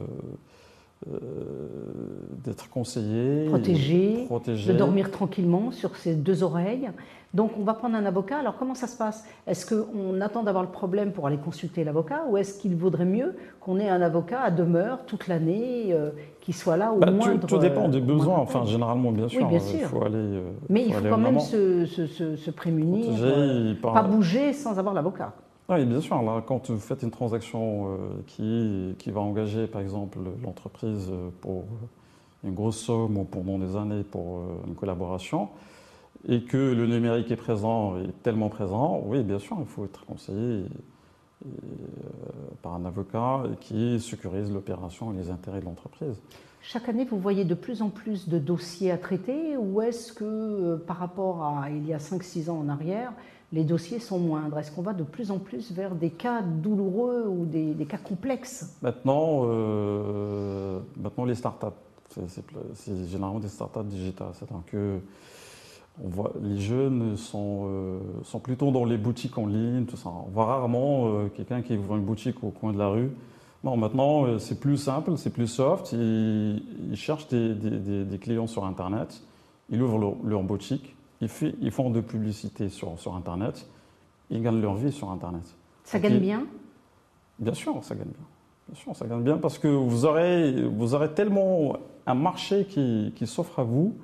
d'être 2.43 2.69
conseillé, 2.69 3.45
protégé, 3.45 4.27
de 4.29 4.73
dormir 4.73 5.11
tranquillement 5.11 5.71
sur 5.71 5.95
ses 5.95 6.15
deux 6.15 6.43
oreilles. 6.43 6.89
Donc 7.35 7.51
on 7.59 7.63
va 7.63 7.73
prendre 7.73 7.95
un 7.95 8.05
avocat. 8.05 8.37
Alors 8.37 8.55
comment 8.57 8.75
ça 8.75 8.87
se 8.87 8.97
passe? 8.97 9.25
Est-ce 9.45 9.65
qu'on 9.65 10.21
attend 10.21 10.43
d'avoir 10.43 10.63
le 10.63 10.69
problème 10.69 11.11
pour 11.11 11.27
aller 11.27 11.37
consulter 11.37 11.83
l'avocat 11.83 12.23
ou 12.29 12.37
est-ce 12.37 12.59
qu'il 12.59 12.75
vaudrait 12.75 13.05
mieux 13.05 13.35
qu'on 13.59 13.77
ait 13.77 13.89
un 13.89 14.01
avocat 14.01 14.39
à 14.41 14.51
demeure 14.51 15.05
toute 15.05 15.27
l'année 15.27 15.87
euh, 15.91 16.11
qui 16.39 16.53
soit 16.53 16.77
là 16.77 16.93
au 16.93 16.99
bah, 16.99 17.11
Tout, 17.45 17.57
dépend 17.57 17.89
des 17.89 17.99
besoins, 17.99 18.37
enfin 18.37 18.63
généralement 18.65 19.11
bien 19.11 19.27
sûr. 19.27 19.41
Oui, 19.41 19.49
bien 19.49 19.59
sûr. 19.59 19.79
Il 19.81 19.85
faut 19.85 20.03
aller, 20.03 20.15
euh, 20.15 20.51
Mais 20.69 20.85
il 20.85 20.93
faut, 20.93 21.05
quand 21.09 21.17
même 21.17 21.41
se, 21.41 21.85
se, 21.85 22.51
prémunir, 22.51 23.11
pas 23.81 24.03
bouger 24.03 24.53
sans 24.53 24.79
avoir 24.79 24.93
l'avocat. 24.93 25.33
Oui, 25.67 25.83
bien 25.85 25.99
sûr. 25.99 26.21
Là, 26.21 26.43
quand 26.45 26.69
vous 26.69 26.79
faites 26.79 27.01
une 27.01 27.11
transaction 27.11 27.87
euh, 27.87 27.97
qui, 28.27 28.95
qui 28.99 29.11
va 29.11 29.21
engager, 29.21 29.65
par 29.65 29.81
exemple, 29.81 30.19
l'entreprise 30.43 31.11
pour 31.41 31.65
une 32.43 32.53
grosse 32.53 32.77
somme 32.77 33.17
ou 33.17 33.23
pendant 33.23 33.57
des 33.57 33.75
années 33.75 34.03
pour 34.03 34.37
euh, 34.37 34.67
une 34.67 34.75
collaboration, 34.75 35.49
et 36.27 36.43
que 36.43 36.57
le 36.57 36.87
numérique 36.87 37.31
est 37.31 37.35
présent, 37.35 37.97
est 37.97 38.23
tellement 38.23 38.49
présent, 38.49 39.01
oui, 39.05 39.23
bien 39.23 39.39
sûr, 39.39 39.57
il 39.59 39.65
faut 39.65 39.85
être 39.85 40.05
conseillé 40.05 40.65
euh, 41.45 41.49
par 42.61 42.75
un 42.75 42.85
avocat 42.85 43.43
qui 43.59 43.99
sécurise 43.99 44.51
l'opération 44.51 45.13
et 45.13 45.17
les 45.17 45.29
intérêts 45.29 45.59
de 45.59 45.65
l'entreprise. 45.65 46.21
Chaque 46.61 46.89
année, 46.89 47.05
vous 47.05 47.19
voyez 47.19 47.45
de 47.45 47.53
plus 47.53 47.83
en 47.83 47.89
plus 47.89 48.27
de 48.27 48.39
dossiers 48.39 48.89
à 48.89 48.97
traiter 48.97 49.55
ou 49.55 49.81
est-ce 49.81 50.13
que 50.13 50.77
par 50.77 50.97
rapport 50.97 51.43
à 51.43 51.69
il 51.69 51.85
y 51.85 51.93
a 51.93 51.99
5-6 51.99 52.49
ans 52.49 52.57
en 52.57 52.69
arrière, 52.69 53.13
les 53.51 53.63
dossiers 53.63 53.99
sont 53.99 54.19
moindres 54.19 54.57
Est-ce 54.57 54.71
qu'on 54.71 54.81
va 54.81 54.93
de 54.93 55.03
plus 55.03 55.31
en 55.31 55.39
plus 55.39 55.71
vers 55.71 55.95
des 55.95 56.09
cas 56.09 56.41
douloureux 56.41 57.25
ou 57.27 57.45
des, 57.45 57.85
cas 57.85 57.97
complexes? 57.97 58.77
Maintenant, 58.81 59.43
euh, 59.45 60.79
maintenant 60.97 61.25
les 61.25 61.35
startups, 61.35 61.67
c'est 62.73 63.07
généralement 63.07 63.39
des 63.39 63.47
startups 63.47 63.83
digitales. 63.83 64.31
C'est-à-dire 64.33 64.63
que 64.67 64.99
les 66.41 66.59
jeunes 66.59 67.15
sont, 67.15 67.67
euh, 67.67 67.99
sont 68.23 68.39
plutôt 68.39 68.71
dans 68.71 68.83
les 68.83 68.97
boutiques 68.97 69.37
en 69.37 69.45
ligne, 69.45 69.85
tout 69.85 69.97
ça. 69.97 70.09
On 70.09 70.29
voit 70.31 70.45
rarement 70.45 71.07
euh, 71.07 71.27
quelqu'un 71.29 71.61
qui 71.61 71.77
ouvre 71.77 71.95
une 71.95 72.03
boutique 72.03 72.43
au 72.43 72.49
coin 72.49 72.73
de 72.73 72.77
la 72.77 72.89
rue. 72.89 73.11
Non, 73.63 73.77
maintenant, 73.77 74.37
c'est 74.37 74.59
plus 74.59 74.77
simple, 74.77 75.17
c'est 75.17 75.31
plus 75.31 75.47
soft. 75.47 75.91
Ils, 75.91 76.61
cherchent 76.93 77.27
des, 77.29 78.19
clients 78.19 78.45
sur 78.45 78.63
Internet, 78.63 79.23
ils 79.71 79.81
ouvrent 79.81 80.17
leur 80.23 80.43
boutique 80.43 80.95
ils, 81.21 81.71
font 81.71 81.89
de 81.89 82.01
publicité 82.01 82.69
sur, 82.69 82.99
sur 82.99 83.15
Internet, 83.15 83.67
ils 84.29 84.41
gagnent 84.41 84.61
leur 84.61 84.75
vie 84.75 84.91
sur 84.91 85.09
Internet. 85.09 85.55
Ça 85.83 85.99
gagne 85.99 86.19
bien? 86.19 86.45
Bien 87.39 87.53
sûr, 87.53 87.83
ça 87.83 87.95
gagne 87.95 88.07
bien. 88.07 88.25
Bien 88.67 88.75
sûr, 88.75 88.95
ça 88.95 89.05
gagne 89.05 89.21
bien 89.21 89.37
parce 89.37 89.59
que 89.59 89.67
vous 89.67 90.05
aurez, 90.05 90.63
vous 90.63 90.95
aurez 90.95 91.13
tellement 91.13 91.73
un 92.07 92.15
marché 92.15 92.65
qui, 92.65 93.13
qui 93.15 93.27
s'offre 93.27 93.59
à 93.59 93.63
vous, 93.63 93.95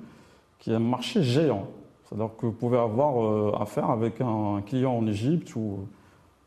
qui 0.58 0.70
est 0.70 0.74
un 0.74 0.78
marché 0.78 1.22
géant. 1.22 1.66
C'est-à-dire 2.12 2.30
que 2.36 2.46
vous 2.46 2.52
pouvez 2.52 2.78
avoir 2.78 3.24
euh, 3.24 3.52
affaire 3.58 3.90
avec 3.90 4.20
un 4.20 4.60
client 4.66 4.92
en 4.92 5.06
Égypte 5.06 5.56
ou 5.56 5.88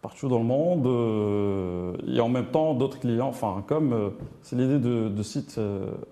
partout 0.02 0.30
dans 0.30 0.38
le 0.38 0.46
monde, 0.46 0.86
euh, 0.86 1.98
et 2.08 2.20
en 2.20 2.30
même 2.30 2.46
temps 2.46 2.76
d'autres 2.76 3.00
clients, 3.00 3.30
enfin 3.30 3.64
comme 3.66 3.92
euh, 3.92 4.10
c'est 4.44 4.56
l'idée 4.56 4.78
de, 4.78 5.24
sites 5.24 5.60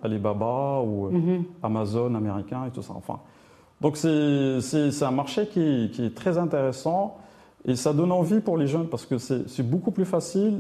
Alibaba 0.02 0.82
ou 0.82 1.12
mm-hmm. 1.12 1.44
Amazon 1.62 2.16
américain 2.16 2.66
et 2.66 2.72
tout 2.72 2.82
ça. 2.82 2.94
Enfin, 2.96 3.20
donc 3.84 3.98
c'est 3.98 5.04
un 5.04 5.12
marché 5.12 5.48
qui, 5.48 5.91
est 6.00 6.15
très 6.15 6.38
intéressant 6.38 7.17
et 7.65 7.76
ça 7.76 7.91
donne 7.91 8.13
envie 8.13 8.39
pour 8.39 8.58
les 8.58 8.65
jeunes 8.65 8.88
parce 8.88 9.06
que 9.06 9.17
c'est 9.17 9.69
beaucoup 9.69 9.91
plus 9.91 10.06
facile. 10.06 10.60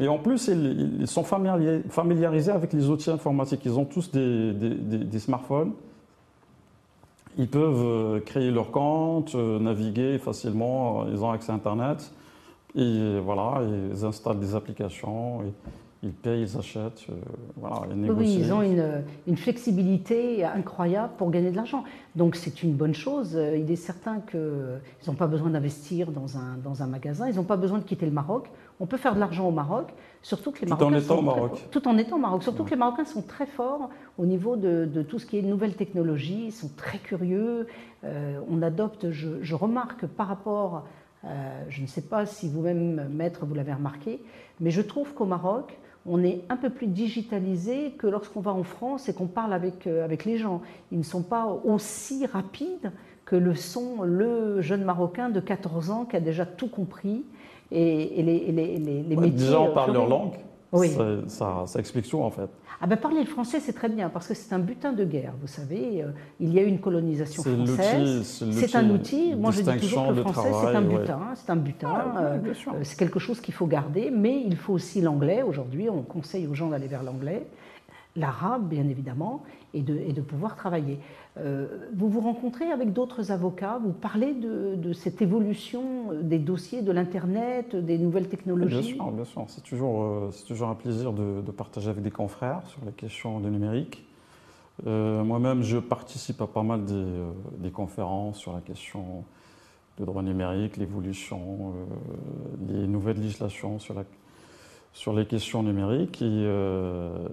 et 0.00 0.08
en 0.08 0.18
plus, 0.18 0.48
ils, 0.48 1.08
sont 1.08 1.24
familiarisés 1.24 2.52
avec 2.52 2.72
les 2.72 2.88
outils 2.88 3.10
informatiques. 3.10 3.62
Ils 3.64 3.76
ont 3.76 3.84
tous 3.84 4.12
des, 4.12 5.18
smartphones. 5.18 5.72
Ils 7.36 7.48
peuvent 7.48 7.84
euh, 7.84 8.20
créer 8.20 8.52
leur 8.52 8.70
compte, 8.70 9.34
euh, 9.34 9.58
naviguer 9.58 10.18
facilement. 10.18 11.04
Ils 11.08 11.24
ont 11.24 11.32
accès 11.32 11.50
à 11.50 11.56
Internet. 11.56 12.12
Et 12.76 13.18
voilà, 13.18 13.60
ils 13.92 14.04
installent 14.04 14.38
des 14.38 14.54
applications 14.54 15.40
ils 16.04 16.12
payent, 16.12 16.42
ils 16.42 16.56
achètent, 16.56 17.06
euh, 17.10 17.14
voilà, 17.56 17.82
ils 17.90 18.00
négocient. 18.00 18.20
Oui, 18.20 18.36
ils 18.38 18.52
ont 18.52 18.62
une, 19.26 19.36
flexibilité 19.36 20.44
incroyable 20.44 21.12
pour 21.18 21.30
gagner 21.30 21.50
de 21.50 21.56
l'argent. 21.56 21.84
Donc 22.14 22.36
c'est 22.36 22.62
une 22.62 22.74
bonne 22.74 22.94
chose. 22.94 23.32
Il 23.56 23.70
est 23.70 23.76
certain 23.76 24.20
qu'ils 24.20 24.40
n'ont 25.08 25.14
pas 25.14 25.26
besoin 25.26 25.50
d'investir 25.50 26.12
dans 26.12 26.38
un, 26.38 26.56
dans 26.62 26.82
un 26.82 26.86
magasin, 26.86 27.28
ils 27.28 27.36
n'ont 27.36 27.44
pas 27.44 27.56
besoin 27.56 27.78
de 27.78 27.84
quitter 27.84 28.06
le 28.06 28.12
Maroc. 28.12 28.48
On 28.80 28.86
peut 28.86 28.96
faire 28.96 29.14
de 29.14 29.20
l'argent 29.20 29.48
au 29.48 29.52
Maroc, 29.52 29.88
surtout 30.22 30.50
que 30.50 30.60
les 30.60 30.66
tout 30.66 30.76
Marocains 30.76 30.96
en 30.96 30.98
étant 30.98 31.18
au 31.18 31.22
Maroc. 31.22 31.68
tout 31.70 31.88
en 31.88 31.96
étant 31.96 32.18
Maroc. 32.18 32.42
Surtout 32.42 32.64
que 32.64 32.70
les 32.70 32.76
Marocains 32.76 33.04
sont 33.04 33.22
très 33.22 33.46
forts 33.46 33.88
au 34.18 34.26
niveau 34.26 34.56
de, 34.56 34.88
de, 34.92 35.02
tout 35.02 35.18
ce 35.18 35.26
qui 35.26 35.38
est 35.38 35.42
nouvelles 35.42 35.76
technologies, 35.76 36.46
ils 36.46 36.52
sont 36.52 36.70
très 36.76 36.98
curieux. 36.98 37.66
Euh, 38.04 38.40
on 38.50 38.62
adopte, 38.62 39.10
je, 39.10 39.42
je, 39.42 39.54
remarque 39.54 40.06
par 40.06 40.28
rapport, 40.28 40.84
euh, 41.24 41.64
je 41.68 41.82
ne 41.82 41.86
sais 41.86 42.02
pas 42.02 42.26
si 42.26 42.48
vous-même, 42.48 43.08
maître, 43.12 43.46
vous 43.46 43.54
l'avez 43.54 43.72
remarqué, 43.72 44.20
mais 44.60 44.70
je 44.70 44.82
trouve 44.82 45.14
qu'au 45.14 45.24
Maroc, 45.24 45.78
on 46.06 46.22
est 46.22 46.42
un 46.48 46.56
peu 46.56 46.70
plus 46.70 46.86
digitalisé 46.86 47.92
que 47.98 48.06
lorsqu'on 48.06 48.40
va 48.40 48.52
en 48.52 48.62
France 48.62 49.08
et 49.08 49.14
qu'on 49.14 49.26
parle 49.26 49.52
avec, 49.52 49.86
euh, 49.86 50.04
avec 50.04 50.24
les 50.24 50.36
gens. 50.36 50.60
Ils 50.92 50.98
ne 50.98 51.04
sont 51.04 51.22
pas 51.22 51.46
aussi 51.64 52.26
rapides 52.26 52.92
que 53.24 53.36
le 53.36 53.54
sont 53.54 54.02
le 54.02 54.60
jeune 54.60 54.84
Marocain 54.84 55.30
de 55.30 55.40
14 55.40 55.90
ans 55.90 56.04
qui 56.04 56.16
a 56.16 56.20
déjà 56.20 56.44
tout 56.44 56.68
compris 56.68 57.24
et, 57.70 58.22
les, 58.22 58.52
les, 58.52 58.78
les, 58.78 59.16
métiers. 59.16 59.30
Déjà, 59.30 59.60
on 59.60 59.72
parle 59.72 59.94
leur 59.94 60.06
langue. 60.06 60.34
Ça, 61.28 61.64
ça, 61.66 61.78
explique 61.78 62.08
tout 62.08 62.20
en 62.20 62.30
fait. 62.30 62.48
Ah 62.80 62.86
ben 62.86 62.96
parler 62.96 63.20
le 63.20 63.26
français, 63.26 63.60
c'est 63.60 63.72
très 63.72 63.88
bien, 63.88 64.08
parce 64.08 64.26
que 64.26 64.34
c'est 64.34 64.52
un 64.54 64.58
butin 64.58 64.92
de 64.92 65.04
guerre, 65.04 65.32
vous 65.40 65.46
savez. 65.46 66.02
Euh, 66.02 66.08
il 66.40 66.52
y 66.52 66.58
a 66.58 66.62
eu 66.62 66.66
une 66.66 66.80
colonisation 66.80 67.42
française. 67.42 68.44
C'est 68.52 68.74
un 68.74 68.90
outil. 68.90 69.34
Moi, 69.34 69.52
je 69.52 69.62
dis 69.62 69.80
toujours 69.80 70.08
que 70.08 70.14
le 70.14 70.22
français, 70.22 70.50
c'est 70.60 70.76
un 70.76 70.82
butin. 70.82 71.20
C'est 71.34 71.50
un 71.50 71.56
butin. 71.56 72.14
Euh, 72.18 72.38
c'est 72.82 72.98
quelque 72.98 73.18
chose 73.18 73.40
qu'il 73.40 73.54
faut 73.54 73.66
garder, 73.66 74.10
mais 74.10 74.42
il 74.44 74.56
faut 74.56 74.72
aussi 74.74 75.00
l'anglais. 75.00 75.42
Aujourd'hui, 75.42 75.88
on 75.88 76.02
conseille 76.02 76.46
aux 76.46 76.54
gens 76.54 76.68
d'aller 76.68 76.88
vers 76.88 77.02
l'anglais 77.02 77.46
l'arabe, 78.16 78.68
bien 78.68 78.88
évidemment, 78.88 79.42
et 79.74 79.82
de, 79.82 79.96
et 79.96 80.12
de 80.12 80.20
pouvoir 80.22 80.56
travailler. 80.56 80.98
Euh, 81.36 81.66
vous 81.94 82.08
vous 82.08 82.20
rencontrez 82.20 82.70
avec 82.70 82.92
d'autres 82.92 83.32
avocats, 83.32 83.80
vous 83.82 83.92
parlez 83.92 84.32
de, 84.34 84.92
cette 84.92 85.20
évolution 85.20 86.12
des 86.22 86.38
dossiers, 86.38 86.80
de 86.80 86.92
l'Internet, 86.92 87.74
des 87.74 87.98
nouvelles 87.98 88.28
technologies 88.28 88.94
Bien 88.94 88.94
sûr, 88.94 89.10
bien 89.10 89.24
sûr. 89.24 89.44
C'est 89.48 89.62
toujours, 89.62 90.02
euh, 90.02 90.30
toujours 90.46 90.68
un 90.68 90.74
plaisir 90.74 91.12
de, 91.12 91.50
partager 91.50 91.90
avec 91.90 92.02
des 92.02 92.10
confrères 92.10 92.62
sur 92.66 92.84
les 92.86 92.92
questions 92.92 93.40
du 93.40 93.50
numérique. 93.50 94.04
Euh, 94.86 95.22
moi-même, 95.22 95.62
je 95.62 95.78
participe 95.78 96.40
à 96.40 96.46
pas 96.46 96.62
mal 96.62 96.84
des, 96.84 97.04
des, 97.58 97.70
conférences 97.70 98.38
sur 98.38 98.52
la 98.52 98.60
question 98.60 99.24
du 99.98 100.04
droit 100.04 100.22
numérique, 100.22 100.76
l'évolution, 100.76 101.72
les 102.68 102.88
nouvelles 102.88 103.18
législations 103.18 103.78
sur 103.78 103.94
la 103.94 104.02
sur 104.94 105.12
les 105.12 105.26
questions 105.26 105.62
numériques. 105.62 106.22
Et, 106.22 106.24
euh, 106.30 107.28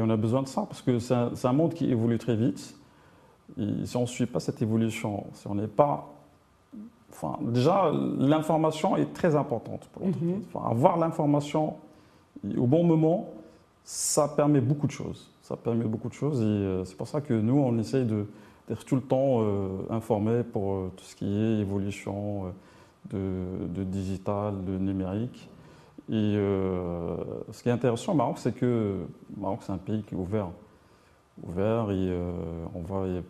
en 0.00 0.10
a 0.10 0.16
besoin 0.16 0.42
de 0.42 0.48
ça 0.48 0.62
parce 0.68 0.82
que 0.82 1.00
c'est 1.00 1.14
un, 1.14 1.52
monde 1.52 1.74
qui 1.74 1.90
évolue 1.90 2.18
très 2.18 2.36
vite. 2.36 2.76
Et 3.58 3.84
si 3.84 3.96
on 3.96 4.02
ne 4.02 4.06
suit 4.06 4.26
pas 4.26 4.38
cette 4.38 4.62
évolution, 4.62 5.24
si 5.32 5.48
on 5.48 5.56
n'est 5.56 5.66
pas. 5.66 6.14
Enfin, 7.10 7.38
déjà, 7.40 7.90
l'information 8.18 8.96
est 8.96 9.12
très 9.12 9.34
importante 9.34 9.88
pour 9.92 10.04
l'entreprise. 10.04 10.30
Mhm. 10.30 10.42
Enfin, 10.52 10.70
avoir 10.70 10.98
l'information 10.98 11.74
au 12.56 12.66
bon 12.66 12.84
moment, 12.84 13.30
ça 13.82 14.28
permet 14.28 14.60
beaucoup 14.60 14.86
de 14.86 14.92
choses. 14.92 15.30
Ça 15.42 15.56
permet 15.56 15.86
beaucoup 15.86 16.10
de 16.10 16.14
choses 16.14 16.42
et 16.42 16.44
euh, 16.44 16.84
c'est 16.84 16.96
pour 16.96 17.08
ça 17.08 17.22
que 17.22 17.32
nous, 17.32 17.58
on 17.58 17.78
essaye 17.78 18.04
d'être 18.04 18.84
tout 18.84 18.96
le 18.96 19.00
temps 19.00 19.40
euh, 19.40 19.68
informés 19.88 20.42
pour 20.42 20.74
euh, 20.74 20.92
tout 20.94 21.04
ce 21.04 21.16
qui 21.16 21.24
est 21.24 21.60
évolution 21.60 22.52
de, 23.10 23.44
de 23.74 23.82
digital, 23.82 24.62
de 24.66 24.76
numérique. 24.76 25.48
Et 26.10 26.14
euh, 26.36 27.16
ce 27.52 27.62
qui 27.62 27.68
est 27.68 27.72
intéressant 27.72 28.12
au 28.12 28.16
Maroc, 28.16 28.38
c'est 28.38 28.54
que 28.54 28.64
le 28.64 29.40
Maroc, 29.40 29.60
c'est 29.62 29.72
un 29.72 29.78
pays 29.78 30.02
qui 30.02 30.14
est 30.14 30.18
ouvert. 30.18 30.48
Ouvert 31.46 31.90
et 31.90 32.08
euh, 32.08 32.32
on 32.74 32.80
voit 32.80 33.06
il 33.06 33.14
y 33.14 33.18
a 33.18 33.22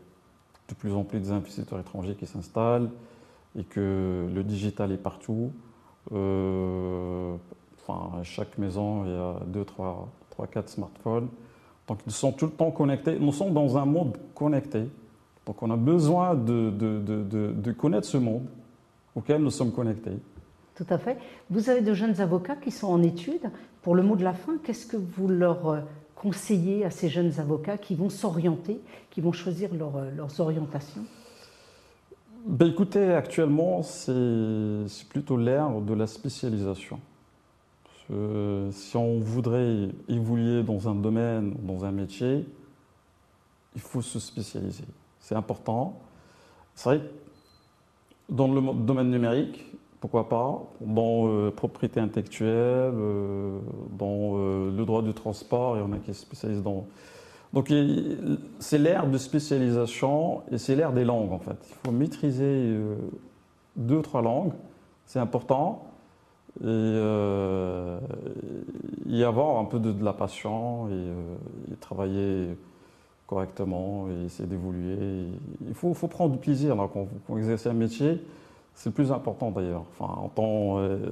de 0.69 0.75
plus 0.75 0.93
en 0.95 1.03
plus 1.03 1.19
des 1.19 1.33
investisseurs 1.33 1.81
étrangers 1.81 2.15
qui 2.15 2.27
s'installent 2.27 2.91
et 3.59 3.65
que 3.65 4.29
le 4.33 4.45
digital 4.45 4.93
est 4.93 4.99
partout. 4.99 5.51
Euh, 6.13 7.35
enfin, 7.83 8.19
à 8.21 8.23
chaque 8.23 8.57
maison, 8.59 9.05
il 9.05 9.11
y 9.11 9.15
a 9.15 9.41
2, 9.47 9.65
3, 9.65 10.09
3, 10.31 10.47
4 10.47 10.69
smartphones. 10.69 11.29
Donc 11.89 11.99
ils 12.07 12.13
sont 12.13 12.33
tout 12.33 12.47
le 12.47 12.53
temps 12.53 12.71
connectés. 12.71 13.19
Nous 13.19 13.33
sommes 13.33 13.53
dans 13.53 13.77
un 13.77 13.85
monde 13.85 14.17
connecté. 14.35 14.85
Donc 15.47 15.63
on 15.63 15.71
a 15.71 15.77
besoin 15.77 16.35
de, 16.35 16.71
de, 16.71 17.01
de, 17.01 17.53
de 17.53 17.73
connaître 17.73 18.07
ce 18.07 18.19
monde 18.19 18.47
auquel 19.17 19.43
nous 19.43 19.51
sommes 19.51 19.73
connectés. 19.73 20.19
Tout 20.79 20.87
à 20.91 20.99
fait. 20.99 21.19
Vous 21.51 21.71
avez 21.71 21.81
de 21.81 21.93
jeunes 21.93 22.21
avocats 22.21 22.55
qui 22.55 22.71
sont 22.71 22.87
en 22.87 23.03
études. 23.03 23.51
Pour 23.83 23.97
le 23.97 24.05
mot 24.05 24.15
de 24.15 24.23
la 24.23 24.33
fin, 24.33 24.59
qu'est-ce 24.63 24.87
que 24.87 24.97
vous 24.97 25.27
leur 25.27 25.69
euh, 25.69 25.81
conseillez 26.15 26.85
à 26.85 26.91
ces 26.93 27.09
jeunes 27.09 27.33
avocats 27.41 27.77
qui 27.77 27.97
vont 27.97 28.09
s'orienter, 28.09 28.81
qui 29.11 29.21
vont 29.21 29.33
choisir 29.33 29.71
euh, 29.73 30.11
leurs 30.17 30.41
orientations? 30.41 31.03
Ben 32.47 32.69
Écoutez, 32.69 33.13
actuellement, 33.13 33.83
c'est 33.83 35.09
plutôt 35.09 35.37
l'ère 35.37 35.81
de 35.81 35.95
la 35.95 36.07
spécialisation. 36.07 37.01
si 38.71 38.97
on 38.97 39.19
voudrait 39.19 39.89
évoluer 40.09 40.63
dans 40.63 40.89
un 40.89 40.95
domaine, 40.95 41.57
dans 41.65 41.85
un 41.85 41.91
métier, 41.91 42.47
il 43.75 43.81
faut 43.81 44.01
se 44.01 44.21
spécialiser. 44.21 44.85
C'est 45.19 45.35
important. 45.35 45.99
C'est 46.77 46.89
vrai 46.89 47.01
dans 48.29 48.49
le 48.49 48.61
domaine 48.85 49.11
numérique, 49.11 49.65
pourquoi 50.01 50.29
pas, 50.29 50.63
dans 50.81 51.29
euh, 51.29 51.51
propriété 51.51 52.01
intellectuelle, 52.01 52.93
euh, 52.95 53.59
dans 53.99 54.37
euh, 54.37 54.71
le 54.77 54.85
droit 54.85 55.03
du 55.03 55.13
transport, 55.13 55.77
et 55.77 55.81
on 55.83 55.93
a 55.93 55.99
qui 55.99 56.15
spécialisent 56.15 56.63
dans. 56.63 56.87
Donc 57.53 57.73
c'est 58.59 58.77
l'ère 58.77 59.09
de 59.09 59.17
spécialisation 59.17 60.43
et 60.53 60.59
c'est 60.59 60.77
l'ère 60.77 60.93
des 60.93 61.05
langues 61.05 61.33
en 61.33 61.39
fait. 61.39 61.57
Il 61.71 61.77
faut 61.87 61.93
maîtriser 61.93 62.77
deux 63.75 63.97
ou 63.97 64.03
trois 64.03 64.21
langues, 64.21 64.53
c'est 65.07 65.19
important, 65.19 65.87
et 66.63 66.67
y 69.07 69.25
avoir 69.25 69.57
un 69.57 69.65
peu 69.65 69.79
de, 69.79 69.95
la 70.05 70.13
passion 70.13 70.91
et, 70.91 71.75
travailler 71.81 72.49
correctement 73.27 74.09
et 74.11 74.27
essayer 74.27 74.47
d'évoluer. 74.47 75.29
Il 75.67 75.73
faut, 75.73 75.95
faut, 75.95 76.07
prendre 76.07 76.33
du 76.33 76.39
plaisir 76.39 76.77
là, 76.77 76.87
quand 76.93 77.07
vous 77.31 77.39
exercez 77.39 77.71
un 77.71 77.73
métier. 77.73 78.21
C'est 78.79 78.91
le 78.91 78.95
plus 78.95 79.11
important 79.11 79.51
d'ailleurs. 79.51 79.83
Enfin, 79.99 80.31
euh, 80.79 81.11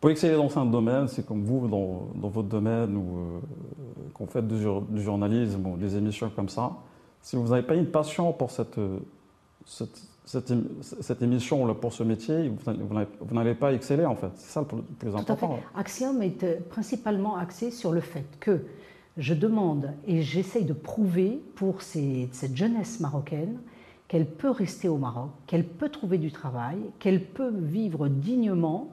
pour 0.00 0.10
exceller 0.10 0.34
dans 0.34 0.58
un 0.58 0.66
domaine, 0.66 1.06
c'est 1.06 1.24
comme 1.24 1.44
vous 1.44 1.68
dans, 1.68 2.28
votre 2.28 2.48
domaine 2.48 2.96
ou 2.96 3.16
euh, 3.16 3.38
qu'on 4.12 4.26
fait 4.26 4.44
du, 4.44 4.60
journalisme 5.00 5.64
ou 5.64 5.76
des 5.76 5.96
émissions 5.96 6.32
comme 6.34 6.48
ça. 6.48 6.72
Si 7.20 7.36
vous 7.36 7.46
n'avez 7.46 7.62
pas 7.62 7.76
une 7.76 7.86
passion 7.86 8.32
pour 8.32 8.50
cette, 8.50 8.80
cette, 9.64 11.22
émission 11.22 11.64
là, 11.64 11.74
pour 11.74 11.92
ce 11.92 12.02
métier, 12.02 12.50
vous 13.20 13.34
n'allez 13.34 13.54
pas 13.54 13.72
exceller 13.72 14.04
en 14.04 14.16
fait. 14.16 14.32
C'est 14.34 14.50
ça 14.50 14.66
le 14.68 14.82
plus 14.98 15.14
important. 15.14 15.60
Axiom 15.76 16.20
est 16.22 16.42
euh, 16.42 16.56
principalement 16.70 17.36
axé 17.36 17.70
sur 17.70 17.92
le 17.92 18.00
fait 18.00 18.26
que 18.40 18.64
je 19.16 19.34
demande 19.34 19.92
et 20.08 20.22
j'essaye 20.22 20.64
de 20.64 20.72
prouver 20.72 21.40
pour 21.54 21.82
cette 21.82 22.56
jeunesse 22.56 22.98
marocaine 22.98 23.60
qu'elle 24.12 24.26
peut 24.26 24.50
rester 24.50 24.88
au 24.88 24.98
Maroc, 24.98 25.30
qu'elle 25.46 25.64
peut 25.64 25.88
trouver 25.88 26.18
du 26.18 26.30
travail, 26.30 26.76
qu'elle 26.98 27.24
peut 27.24 27.50
vivre 27.50 28.08
dignement 28.08 28.90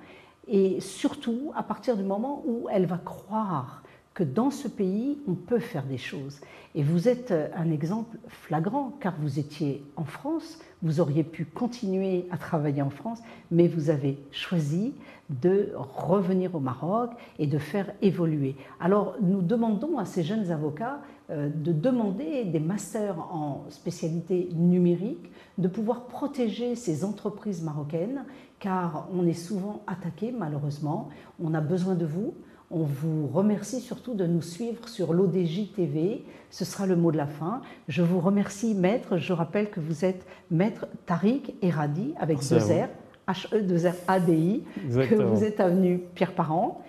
et 0.47 0.79
surtout 0.79 1.51
à 1.57 1.61
partir 1.61 1.97
du 1.97 2.03
moment 2.03 2.41
où 2.45 2.69
elle 2.71 2.85
va 2.85 2.97
croire 2.97 3.83
que 4.13 4.23
dans 4.23 4.49
ce 4.49 4.69
pays, 4.69 5.17
on 5.27 5.33
peut 5.33 5.59
faire 5.59 5.83
des 5.83 5.97
choses. 5.97 6.39
Et 6.73 6.83
vous 6.83 7.09
êtes 7.09 7.33
un 7.53 7.69
exemple 7.69 8.17
flagrant, 8.29 8.93
car 9.01 9.13
vous 9.19 9.39
étiez 9.39 9.83
en 9.97 10.05
France, 10.05 10.59
vous 10.81 11.01
auriez 11.01 11.25
pu 11.25 11.43
continuer 11.43 12.25
à 12.31 12.37
travailler 12.37 12.81
en 12.81 12.89
France, 12.89 13.19
mais 13.51 13.67
vous 13.67 13.89
avez 13.89 14.17
choisi 14.31 14.93
de 15.29 15.73
revenir 15.75 16.55
au 16.55 16.61
Maroc 16.61 17.11
et 17.39 17.45
de 17.45 17.57
faire 17.57 17.91
évoluer. 18.01 18.55
Alors 18.79 19.15
nous 19.21 19.41
demandons 19.41 19.97
à 19.97 20.05
ces 20.05 20.23
jeunes 20.23 20.49
avocats 20.49 20.95
euh, 20.95 21.18
de 21.29 21.71
demander 21.71 22.43
des 22.45 22.59
masters 22.59 23.19
en 23.19 23.65
spécialité 23.69 24.49
numérique, 24.55 25.31
de 25.57 25.67
pouvoir 25.67 26.07
protéger 26.07 26.75
ces 26.75 27.03
entreprises 27.03 27.61
marocaines, 27.61 28.23
car 28.59 29.07
on 29.13 29.25
est 29.27 29.33
souvent 29.33 29.81
attaqué 29.87 30.31
malheureusement. 30.31 31.09
On 31.41 31.53
a 31.53 31.61
besoin 31.61 31.95
de 31.95 32.05
vous. 32.05 32.33
On 32.71 32.83
vous 32.83 33.27
remercie 33.27 33.79
surtout 33.79 34.13
de 34.13 34.27
nous 34.27 34.43
suivre 34.43 34.87
sur 34.87 35.13
l'ODJ 35.13 35.71
TV. 35.75 36.23
Ce 36.51 36.65
sera 36.65 36.85
le 36.85 36.95
mot 36.95 37.11
de 37.11 37.17
la 37.17 37.25
fin. 37.25 37.61
Je 37.87 38.03
vous 38.03 38.19
remercie, 38.19 38.75
maître. 38.75 39.17
Je 39.17 39.33
rappelle 39.33 39.71
que 39.71 39.79
vous 39.79 40.05
êtes 40.05 40.25
maître 40.51 40.87
Tariq 41.07 41.55
Eradi 41.63 42.13
avec 42.19 42.37
deux 42.47 42.57
R, 42.57 42.89
H-E-2-R-A-D-I, 43.27 44.63
que 45.09 45.15
vous 45.15 45.43
êtes 45.43 45.59
avenue 45.59 46.01
Pierre 46.13 46.33
Parent 46.33 46.81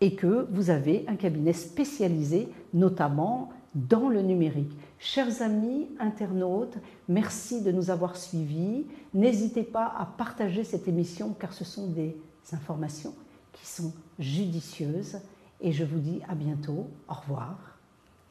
et 0.00 0.14
que 0.14 0.46
vous 0.50 0.70
avez 0.70 1.04
un 1.08 1.16
cabinet 1.16 1.52
spécialisé 1.52 2.48
notamment 2.72 3.50
dans 3.86 4.08
le 4.08 4.22
numérique. 4.22 4.72
Chers 4.98 5.42
amis 5.42 5.88
internautes, 6.00 6.78
merci 7.08 7.62
de 7.62 7.70
nous 7.70 7.90
avoir 7.90 8.16
suivis. 8.16 8.86
N'hésitez 9.14 9.62
pas 9.62 9.94
à 9.96 10.04
partager 10.04 10.64
cette 10.64 10.88
émission 10.88 11.34
car 11.38 11.52
ce 11.52 11.64
sont 11.64 11.88
des 11.88 12.16
informations 12.52 13.14
qui 13.52 13.66
sont 13.66 13.92
judicieuses. 14.18 15.18
Et 15.60 15.72
je 15.72 15.84
vous 15.84 16.00
dis 16.00 16.20
à 16.28 16.34
bientôt. 16.34 16.88
Au 17.08 17.14
revoir. 17.14 17.56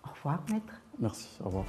Au 0.03 0.09
revoir, 0.13 0.43
maître. 0.51 0.81
Merci. 0.99 1.29
Au 1.41 1.45
revoir. 1.45 1.65